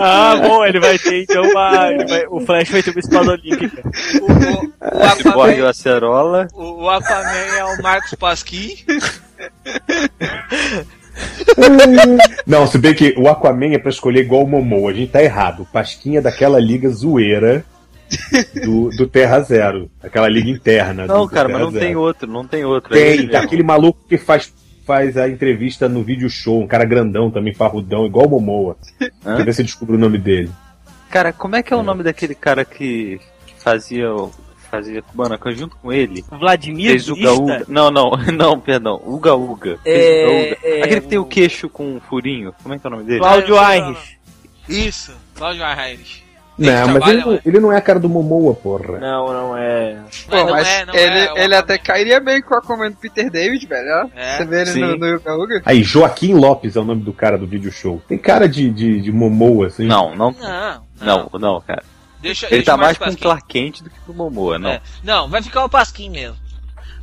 [0.00, 1.70] Ah, bom, ele vai ter então uma.
[2.06, 3.82] vai- o Flash vai ter uma espada olímpica.
[4.20, 6.48] o, o, o, Aquaman, o Acerola.
[6.52, 8.74] o, o Aquaman é o Marcos Pasquim,
[12.46, 14.90] Não, se bem que o Aquaman é pra escolher igual o Momoa.
[14.90, 15.62] A gente tá errado.
[15.62, 17.64] O Pasquinha é daquela liga zoeira
[18.64, 19.90] do, do Terra Zero.
[20.02, 21.06] Aquela liga interna.
[21.06, 21.84] Não, do, cara, do mas não Zero.
[21.84, 22.94] tem outro, não tem outro.
[22.94, 23.36] É Tem, mesmo.
[23.38, 24.52] aquele maluco que faz,
[24.86, 28.76] faz a entrevista no vídeo show, um cara grandão também, parrudão, igual o Momoa.
[29.24, 29.36] Hã?
[29.36, 30.50] Quer ver se eu descubro o nome dele.
[31.10, 34.32] Cara, como é que é o nome daquele cara que, que fazia o.
[34.68, 36.24] Fazia Kubanacan junto com ele?
[36.28, 37.64] Vladimir Fez Uga Uga.
[37.68, 39.00] Não, não, não, perdão.
[39.06, 39.78] Uga Uga.
[39.84, 40.58] Fez É, Uga Uga.
[40.64, 42.52] é, Aquele que tem o queixo com um furinho.
[42.62, 43.20] Como é que é o nome dele?
[43.20, 43.98] Cláudio Ah, eu Aires.
[44.68, 46.24] isso, Cláudio Heinrich.
[46.58, 47.40] Ele Não, mas trabalha, ele, não- né?
[47.44, 48.98] ele não é a cara do Momoa, porra.
[48.98, 49.98] Não, não é.
[50.28, 52.90] Pô, não mas é, não ele, é, o ele até cairia bem com a Aquaman
[52.90, 53.88] do Peter David, velho.
[54.04, 54.18] ó.
[54.18, 54.80] É, Você vê ele sim.
[54.80, 55.62] no, no Yuga Uga?
[55.66, 58.00] Aí, Joaquim Lopes é o nome do cara do vídeo show.
[58.08, 59.86] Tem cara de, de, de Momoa, assim.
[59.86, 60.82] Não, não, Não,
[61.30, 61.82] não, não, cara.
[62.22, 63.16] Deixa, Ele deixa tá o mais com o.
[63.16, 64.70] Clark Kent do que pro Momoa, não.
[64.70, 64.80] É.
[65.04, 66.36] Não, vai ficar o Pasquim mesmo.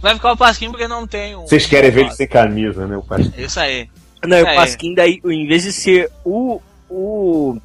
[0.01, 1.41] Vai ficar o Pasquim porque não tem um.
[1.43, 2.97] Vocês querem ver ele sem camisa, né?
[2.97, 3.32] O Pasquim.
[3.38, 3.88] Isso aí.
[4.26, 4.41] Não, É.
[4.41, 6.60] o Pasquim daí, em vez de ser o.
[6.89, 7.58] o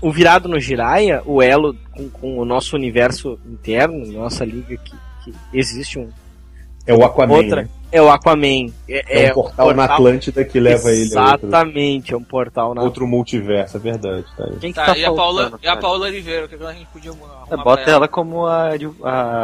[0.00, 4.92] o virado no Jiraya, o elo com, com o nosso universo interno, nossa liga que,
[5.24, 6.08] que existe um.
[6.86, 7.34] É o Aquaman.
[7.36, 7.62] Outra.
[7.62, 7.68] né?
[7.92, 8.72] É o Aquaman.
[8.88, 12.74] É, É, um portal, na Atlântida que leva ele a outro, Exatamente, é um portal
[12.74, 12.82] na.
[12.82, 14.24] outro multiverso, é verdade.
[14.36, 14.56] Tá aí.
[14.58, 15.76] Quem que Tá, tá, e, a Paula, faltando, e a?
[15.76, 18.70] Paula Oliveira, o que a gente podia arrumar É, pra bota ela como a,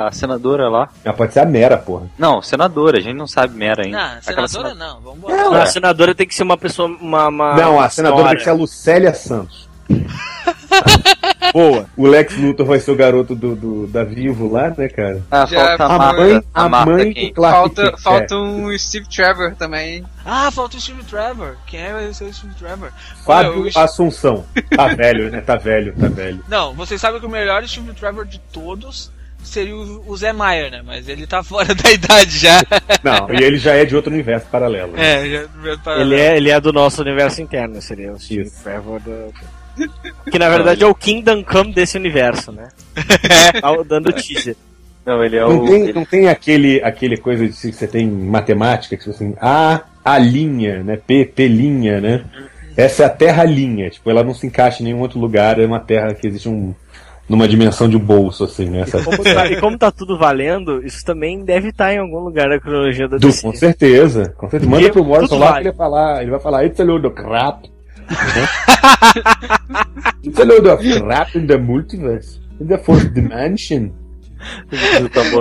[0.07, 0.89] a senadora lá.
[1.05, 2.11] Ah, pode ser a Mera, porra.
[2.19, 4.15] Não, senadora, a gente não sabe Mera ainda.
[4.17, 5.63] Não, senadora sena- não, vamos Não, botar.
[5.63, 6.89] a senadora tem que ser uma pessoa.
[6.89, 8.31] Uma, uma não, a senadora história.
[8.31, 9.68] tem que ser a Lucélia Santos.
[11.53, 11.87] boa.
[11.97, 15.23] O Lex Luthor vai ser o garoto do, do- da Vivo lá, né, cara?
[15.31, 17.29] Ah, Já falta a, foi- A Marta, mãe, a a Marta mãe quem?
[17.29, 18.01] do Clark Falta, Kent.
[18.03, 20.05] falta um Steve Trevor também?
[20.25, 21.57] Ah, falta o Steve Trevor.
[21.67, 22.89] Quem é vai ser o Steve Trevor?
[22.89, 24.45] É, Fábio Olha, o- Assunção.
[24.77, 25.41] Tá velho, né?
[25.41, 26.41] Tá velho, tá velho.
[26.49, 29.11] Não, vocês sabem que o melhor Steve Trevor de todos
[29.43, 30.83] seria o, o Zé Maier, né?
[30.85, 32.61] Mas ele tá fora da idade já.
[33.03, 34.93] Não, e ele já é de outro universo paralelo.
[34.93, 35.27] né?
[35.27, 38.63] É, já Ele é, ele é do nosso universo interno, seria o Steve Isso.
[38.63, 39.33] Trevor do...
[40.31, 42.69] Que na verdade é o Kingdom Come desse universo, né?
[43.61, 44.57] Tá dando teaser.
[45.07, 45.67] Não, ele é Não o.
[45.67, 49.11] tem, ele- não tem aquele, aquele coisa de que você tem em matemática, que você
[49.11, 50.99] assim, A, A linha, né?
[51.07, 52.25] P, P linha, né?
[52.77, 55.67] Essa é a terra linha, tipo, ela não se encaixa em nenhum outro lugar, é
[55.67, 56.73] uma terra que existe um,
[57.29, 58.83] numa dimensão de bolso, assim, né?
[58.83, 62.49] Essa, Como tá- e como tá tudo valendo, isso também deve estar em algum lugar
[62.51, 63.43] da cronologia da Do, DC.
[63.43, 64.71] com certeza, com certeza.
[64.71, 65.63] Manda pro Morrison lá vale.
[65.63, 67.71] que ele vai falar, ele vai falar, it's a crap.
[70.23, 73.93] It's a load of crap in the multiverse, in the fourth dimension.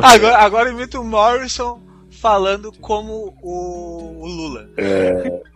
[0.04, 4.68] Agora, agora imita o Morrison falando como o, o Lula.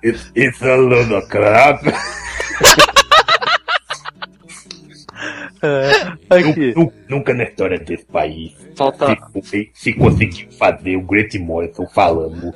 [0.04, 1.82] It's, it's a load of crap.
[6.30, 9.16] Aqui, Nu- Nunca na história desse país falta.
[9.34, 12.54] se, foi- se conseguiu fazer o Grant Morrison falando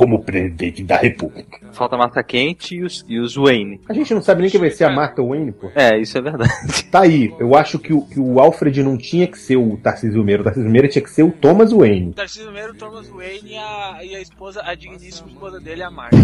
[0.00, 1.60] como presidente da república.
[1.72, 3.82] Falta Marta Quente e os, e os Wayne.
[3.86, 5.70] A gente não sabe nem quem vai ser a Martha Wayne, pô.
[5.74, 6.50] É, isso é verdade.
[6.90, 10.24] Tá aí, eu acho que o, que o Alfred não tinha que ser o Tarcísio
[10.24, 12.14] Meira, o Tarcísio Meira tinha que ser o Thomas Wayne.
[12.14, 16.16] Tarcísio Meiro, Thomas Wayne e a, e a esposa, a digníssima esposa dele, a Marta.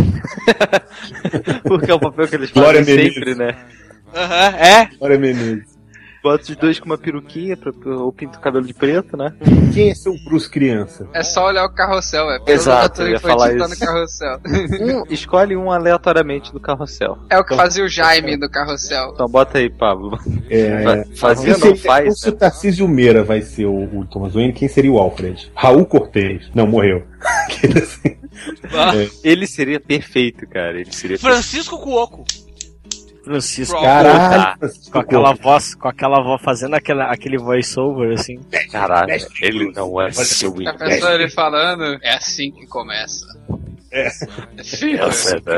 [1.62, 3.14] Porque é o papel que eles Glória fazem Menezes.
[3.14, 3.57] sempre, né?
[4.14, 4.89] Aham, é.
[4.99, 5.76] Olha, Menezes.
[6.27, 9.33] Bota os dois com uma peruquinha pra, ou pinta o cabelo de preto, né?
[9.72, 11.07] Quem é seu Bruce criança?
[11.14, 12.41] É só olhar o carrossel, é.
[12.49, 13.85] Exato, eu ia falar tá no isso.
[13.85, 14.41] carrossel.
[14.77, 17.16] Um, escolhe um aleatoriamente do carrossel.
[17.31, 19.12] É o que fazia o Jaime do carrossel.
[19.14, 20.18] Então bota aí, Pablo.
[20.51, 22.39] É, Fa- Fazia não faz, se o né?
[22.39, 25.51] Tarcísio Meira vai ser o, o Thomas Wayne, quem seria o Alfred?
[25.55, 26.51] Raul Cortez.
[26.55, 27.05] Não, morreu.
[27.83, 28.16] Assim.
[28.72, 28.93] Ah,
[29.24, 30.79] Ele seria perfeito, cara.
[30.81, 32.24] Ele seria Francisco Cuoco.
[33.27, 33.81] Francisco.
[33.81, 34.57] Caralho,
[34.93, 38.41] Com aquela voz, com aquela voz fazendo aquela, aquele voice-over, assim.
[38.70, 39.12] Caralho,
[39.43, 43.27] ele não é seu A pessoa ele falando, é assim que começa.
[43.91, 44.09] É.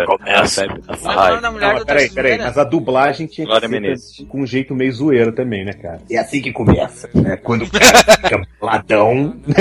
[0.06, 0.62] Começa.
[0.62, 4.26] É é mulher Não, do peraí, peraí, mas a dublagem tinha que Glória ser Menezes.
[4.28, 6.00] com um jeito meio zoeiro também, né, cara?
[6.10, 7.36] É assim que começa, né?
[7.36, 9.36] Quando o cara fica boladão.
[9.46, 9.54] né?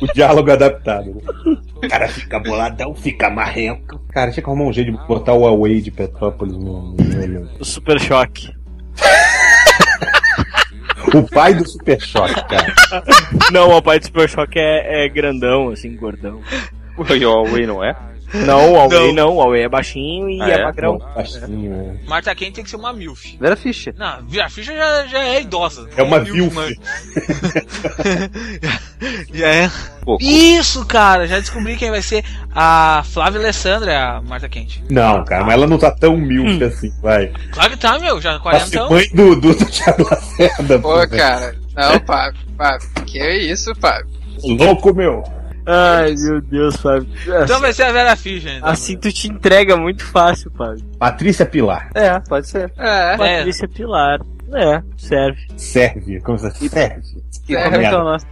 [0.00, 1.22] o diálogo adaptado.
[1.76, 4.00] O cara fica boladão, fica marrento.
[4.10, 7.48] Cara, tinha que arrumar um jeito de botar o Huawei de Petrópolis no, no.
[7.60, 8.56] O Super Choque.
[11.14, 12.74] O pai do Super Choque, cara.
[13.52, 16.40] Não, o pai do Super Choque é, é grandão, assim, gordão.
[16.96, 17.96] O Huawei não é?
[18.34, 20.64] Não, o Huawei não, o Huawei é baixinho e Ah, é, é?
[20.64, 20.98] magrão.
[21.14, 21.96] Baixinho, né?
[22.06, 23.36] Marta Kent tem que ser uma MILF.
[23.40, 23.94] Vera Fischer.
[23.96, 25.88] Não, a ficha já, já é idosa.
[25.96, 26.54] É uma MILF, vilf.
[26.54, 26.74] mas-
[29.32, 29.70] já é.
[30.04, 32.24] Pô, Isso, cara, já descobri quem vai ser.
[32.54, 34.78] A Flávia Alessandra, a Marta Kent.
[34.90, 37.32] Não, cara, mas ela não tá tão milf assim, vai.
[37.52, 40.94] Claro que tá, meu, já Pra ser 40 mãe do, do, do Thiago Lacerda, Pô,
[40.96, 41.10] velho.
[41.10, 41.54] cara.
[41.76, 42.88] Não, Fábio, Fábio.
[43.06, 44.08] Que isso, Fábio?
[44.42, 45.22] Louco, meu.
[45.70, 47.06] Ai, meu Deus, Fábio.
[47.44, 48.68] Então vai ser a Vera Fischer, então.
[48.70, 50.82] Assim tu te entrega muito fácil, Fábio.
[50.98, 51.90] Patrícia Pilar.
[51.94, 52.72] É, pode ser.
[52.78, 53.16] É.
[53.18, 54.18] Patrícia Pilar.
[54.54, 55.46] É, serve.
[55.58, 56.20] Serve.
[56.22, 57.22] Como você serve?
[57.46, 58.22] E como é que é o nome?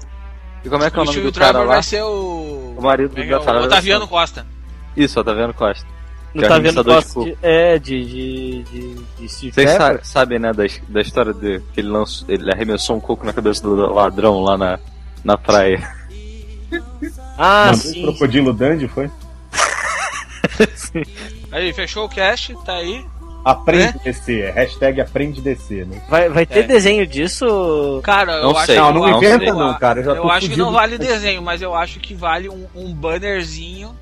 [0.65, 1.65] E como é que é o o nome Steve do cara lá?
[1.67, 2.75] vai ser o.
[2.77, 3.39] O marido é que da é?
[3.39, 4.09] O Otaviano.
[4.09, 4.47] Costa.
[4.97, 5.87] Isso, Otaviano Costa.
[6.35, 8.05] Não Que é tá vendo arremessador de É, de.
[8.05, 8.63] de.
[8.65, 12.97] de, de Steve Vocês sabem, né, da, da história de que ele, lançou, ele arremessou
[12.97, 14.79] um coco na cabeça do ladrão lá na,
[15.23, 15.96] na praia.
[17.39, 18.01] Ah, Mandou sim.
[18.01, 19.11] o Crocodilo Dandy, foi?
[21.53, 23.05] Aí, fechou o cast, tá aí.
[23.45, 24.53] Aprende descer.
[24.55, 26.03] Hashtag aprende descer, né?
[26.09, 26.63] Vai, vai ter É.
[26.65, 28.01] desenho disso?
[28.03, 28.75] Cara, Não eu acho sei.
[28.75, 30.01] que Não, não eu inventa acho- não, cara.
[30.01, 32.93] Eu já Eu acho que não vale desenho, mas eu acho que vale um, um
[32.93, 33.95] bannerzinho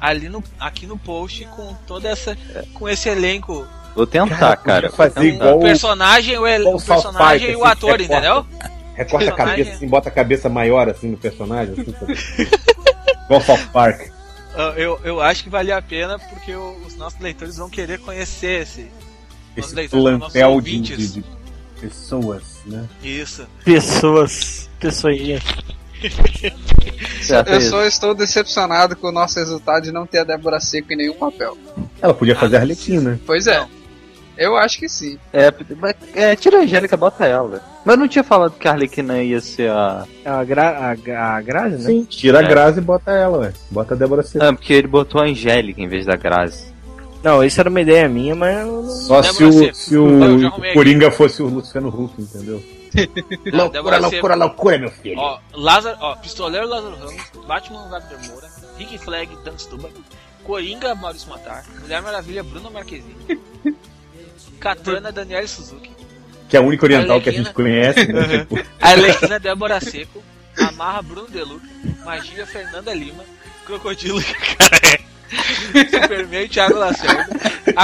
[0.00, 2.36] ali no, aqui no post com toda essa.
[2.74, 3.66] com esse elenco.
[3.96, 4.90] Vou tentar, Cara, cara.
[4.90, 8.04] fazer igual O personagem, o, el- o personagem e o assim, ator, recorta.
[8.04, 8.46] entendeu?
[8.94, 11.74] Recorta a cabeça assim, bota a cabeça maior assim no personagem.
[11.74, 12.42] Assim,
[13.26, 14.08] igual South Park.
[14.56, 18.62] Ah, Eu, eu acho que vale a pena porque os nossos leitores vão querer conhecer
[18.62, 18.86] esse.
[19.56, 21.24] Esse leitores, plantel de, de- de
[21.80, 22.88] pessoas, né?
[23.02, 23.46] Isso.
[23.64, 24.68] Pessoas.
[24.80, 24.88] É
[27.54, 30.96] Eu só estou decepcionado com o nosso resultado de não ter a Débora Seco em
[30.96, 31.56] nenhum papel.
[32.02, 33.18] Ela podia fazer a Arlequina.
[33.26, 33.66] Pois é.
[34.36, 35.18] Eu acho que sim.
[35.32, 37.62] É, mas- é, tira a Angélica, bota ela.
[37.84, 40.06] Mas não tinha falado que a Arlequina ia ser a.
[40.24, 41.82] A, gra, a, a Grazi, né?
[41.84, 42.46] Sim, tira a É.
[42.48, 43.52] Grazi e bota ela, ué.
[43.70, 44.44] Bota a Débora Seco.
[44.44, 46.72] Ah, porque ele botou a Angélica em vez da Grazi.
[47.22, 48.90] Não, isso era uma ideia minha, mas eu não.
[48.90, 52.62] Só Débora se o, se o Coringa fosse o Luciano Huck, entendeu?
[53.52, 55.18] Não, Débora loucura, loucura, loucura, meu filho.
[55.18, 59.90] Ó, Lázaro, ó, Pistoleiro Lázaro Ramos, Batman Wagner Moura, Rick Flag, Dan Stuba,
[60.44, 63.16] Coringa Maurício Matar, Mulher Maravilha Bruna Marquezine,
[64.60, 65.90] Katana Daniele Suzuki,
[66.48, 68.38] Que é a única oriental que a gente conhece, né?
[68.38, 70.22] Tipo, Arlequina Débora Seco,
[70.58, 71.66] Amarra Bruno Deluca,
[72.04, 73.24] Magia Fernanda Lima,
[73.64, 75.00] Crocodilo Cacaré,
[75.90, 77.26] Superman Thiago Lacerda,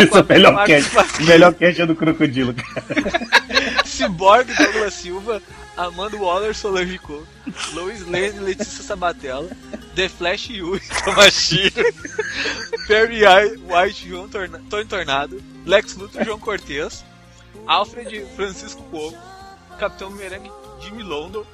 [0.02, 3.84] Isso é o melhor Marcos melhor cast é do Crocodilo, cara.
[3.84, 5.42] Cyborg Douglas Silva,
[5.76, 7.26] Amanda Waller Solange Couto,
[7.74, 9.48] Lois Lane Letícia Sabatella,
[9.94, 11.84] The Flash Yuri Tomashiro,
[12.86, 13.22] Perry
[13.66, 17.04] White João Torna Tony Tornado, Lex Luthor João Cortez,
[17.66, 19.16] Alfred Francisco Cuoco,
[19.78, 20.50] Capitão Merengue
[20.80, 21.44] Jimmy London,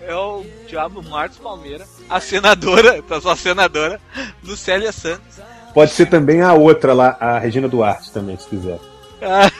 [0.00, 4.00] é o Diabo Marcos Palmeira, a senadora, tá só a senadora,
[4.42, 5.40] Lucélia Santos,
[5.72, 8.78] Pode ser também a outra lá, a Regina Duarte também, se quiser.
[9.20, 9.50] ah,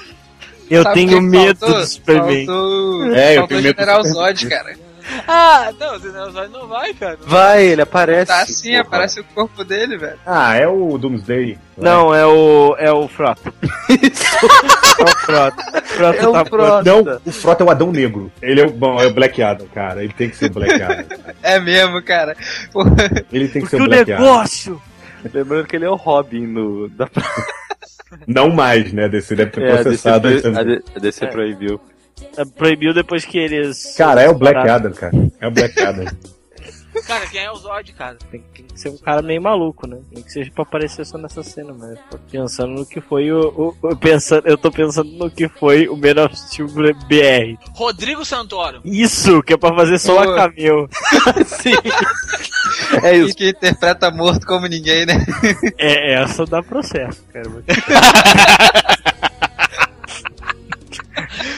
[0.71, 1.81] Eu tenho medo faltou?
[1.81, 2.47] do Superman.
[2.47, 4.37] Faltou, É, eu tenho medo do General Superman.
[4.37, 4.77] Zod, cara.
[5.29, 7.19] Ah, não, o Zenelzói não vai, cara.
[7.27, 8.27] Vai, ele aparece.
[8.33, 8.81] Tá assim, porra.
[8.83, 10.19] aparece o corpo dele, velho.
[10.25, 11.59] Ah, é o Doomsday.
[11.77, 12.77] Não, é o.
[12.79, 13.53] É o Frota.
[13.91, 15.83] é o Frota.
[15.85, 16.83] Frota É o tá Frota.
[16.85, 18.31] Não, o Frota é o Adão Negro.
[18.41, 18.71] Ele é o.
[18.71, 20.03] Bom, é o Black Adam, cara.
[20.03, 21.05] Ele tem que ser Black Adam.
[21.43, 22.35] É mesmo, cara.
[23.31, 24.25] Ele tem que Porque ser o o Black Adam.
[24.25, 24.83] negócio.
[25.33, 27.09] Lembrando que ele é o Robin no, da
[28.27, 29.09] Não mais, né?
[29.09, 30.65] DC deve ter é, a DC, processado a também.
[30.65, 31.25] D- a DC.
[31.25, 31.81] É, Proibiu
[32.95, 33.95] depois que eles.
[33.97, 34.75] Cara, é o Black pararam.
[34.75, 35.13] Adam, cara.
[35.41, 36.05] É o Black Adam.
[37.09, 38.17] Cara, quem é o Zod, cara?
[38.31, 39.99] Tem que ser um cara meio maluco, né?
[40.13, 43.49] Nem que seja pra aparecer só nessa cena, mas tô pensando no que foi o.
[43.83, 47.59] o- o- pensando, eu tô pensando no que foi o Man of Steel BR.
[47.75, 48.81] Rodrigo Santoro.
[48.85, 50.31] Isso, que é pra fazer só Pô.
[50.31, 50.89] a cameo.
[53.03, 55.15] É e que interpreta morto como ninguém, né?
[55.79, 57.49] É, essa dá processo, cara.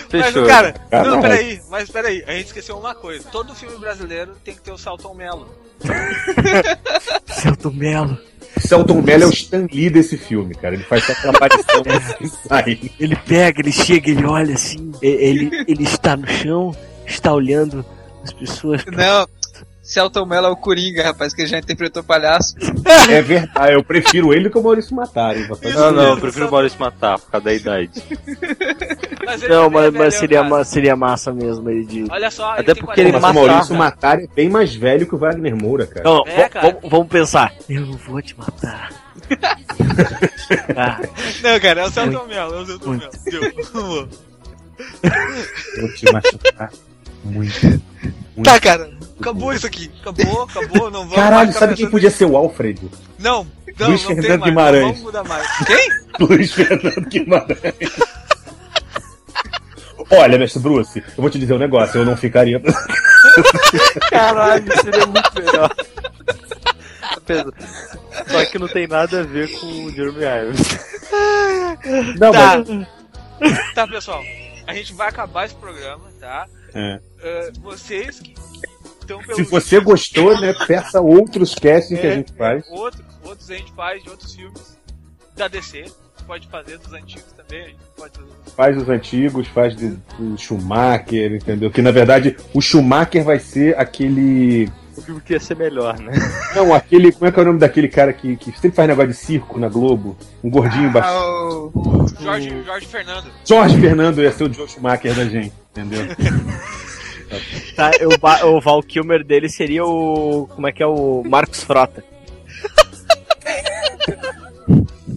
[0.08, 0.42] Fechou.
[0.42, 1.10] Mas, cara, Caralho.
[1.10, 3.28] não, peraí, mas peraí, a gente esqueceu uma coisa.
[3.30, 5.48] Todo filme brasileiro tem que ter o Salton Mello.
[7.26, 8.18] Celto Melo.
[8.58, 10.74] Celton Mello é o Stan Lee desse filme, cara.
[10.74, 11.82] Ele faz só aquela aparição
[12.20, 12.80] e sai.
[12.98, 16.74] Ele pega, ele chega, ele olha assim, ele, ele está no chão,
[17.06, 17.84] está olhando
[18.22, 18.84] as pessoas.
[18.86, 19.26] Não,
[19.86, 22.54] Celton Mello é o Coringa, rapaz, que ele já interpretou palhaço.
[23.08, 25.46] É verdade, eu prefiro ele do que o Maurício Matar, hein?
[25.74, 28.02] Não, não, eu prefiro o Maurício matar por causa da idade.
[29.24, 32.04] Mas ele Não, também é mas, mas seria, ma- seria massa mesmo ele de.
[32.10, 33.78] Olha só, Até tem porque ele 40 Mas o matar, Maurício cara.
[33.90, 36.04] Matar é bem mais velho que o Wagner Moura, cara.
[36.04, 36.78] Não, É, cara.
[36.84, 37.52] vamos- pensar.
[37.68, 38.92] Eu não vou te matar.
[40.76, 41.00] Ah,
[41.42, 42.90] Não, cara, é o Celton Mello, é o Celton.
[42.90, 43.10] Mello.
[43.24, 44.08] Deu.
[45.80, 46.70] Vou te machucar
[47.24, 47.82] muito.
[48.36, 48.44] Muito.
[48.44, 49.90] Tá, cara, acabou isso aqui.
[50.00, 52.80] Acabou, acabou, não vamos Caralho, sabe quem podia ser o Alfred?
[53.18, 53.46] Não,
[53.78, 54.82] não, Luiz não tem Fernando mais, Guimarães.
[54.82, 55.46] não vamos mudar mais.
[55.66, 55.88] Quem?
[56.26, 57.56] Luiz Fernando Guimarães.
[60.10, 62.62] Olha, mestre Bruce, eu vou te dizer um negócio, eu não ficaria.
[64.10, 65.74] Caralho, seria muito melhor.
[67.16, 67.52] Apesar-
[68.28, 70.78] Só que não tem nada a ver com o Jeremy Irons.
[72.20, 72.58] Não, Tá.
[73.40, 73.74] mas.
[73.74, 74.22] Tá, pessoal,
[74.66, 76.46] a gente vai acabar esse programa, tá?
[76.76, 77.00] É.
[77.22, 78.34] Ah, vocês que
[79.00, 82.64] estão pelo Se você gostou, né, peça outros castings que a gente faz.
[82.68, 84.78] Outros, outros a gente faz de outros filmes
[85.34, 85.86] da DC.
[86.26, 88.12] Pode fazer dos antigos também, a gente pode.
[88.54, 91.70] Faz os antigos, faz do, do Schumacher, entendeu?
[91.70, 94.70] Que na verdade o Schumacher vai ser aquele.
[94.96, 96.12] O filme que ia ser melhor, né?
[96.54, 97.12] Não, aquele.
[97.12, 99.58] Como é que é o nome daquele cara que, que sempre faz negócio de circo
[99.58, 100.16] na Globo?
[100.42, 101.08] Um gordinho baixo.
[101.08, 103.26] Ah, o- Jorge, Jorge Fernando.
[103.44, 106.06] Jorge Fernando ia ser o Joe Schumacher da gente, entendeu?
[107.76, 107.90] tá,
[108.44, 110.48] o, o Val Kilmer dele seria o.
[110.54, 112.02] Como é que é o Marcos Frota.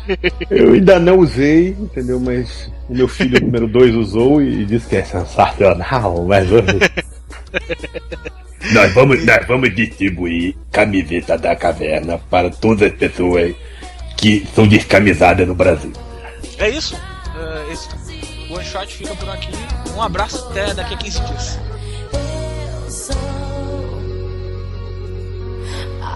[0.50, 2.20] Eu ainda não usei, entendeu?
[2.20, 6.74] Mas o meu filho número 2 usou e disse que é sensacional, mas vamos.
[8.74, 13.56] nós, vamos nós vamos distribuir camiseta da caverna para todas as pessoas
[14.18, 15.94] que são descamisadas no Brasil.
[16.58, 16.96] É isso.
[16.96, 17.88] Uh, esse
[18.54, 19.50] One Shot fica por aqui.
[19.96, 21.60] Um abraço até daqui a 15 dias.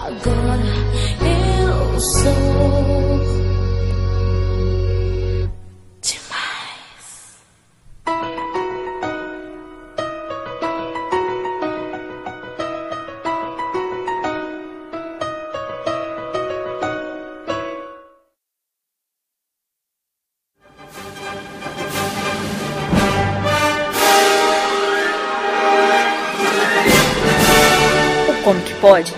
[0.08, 0.62] Agora
[1.20, 3.17] eu sou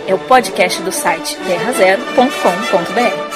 [0.06, 3.29] É o podcast do site terrazero.com.br.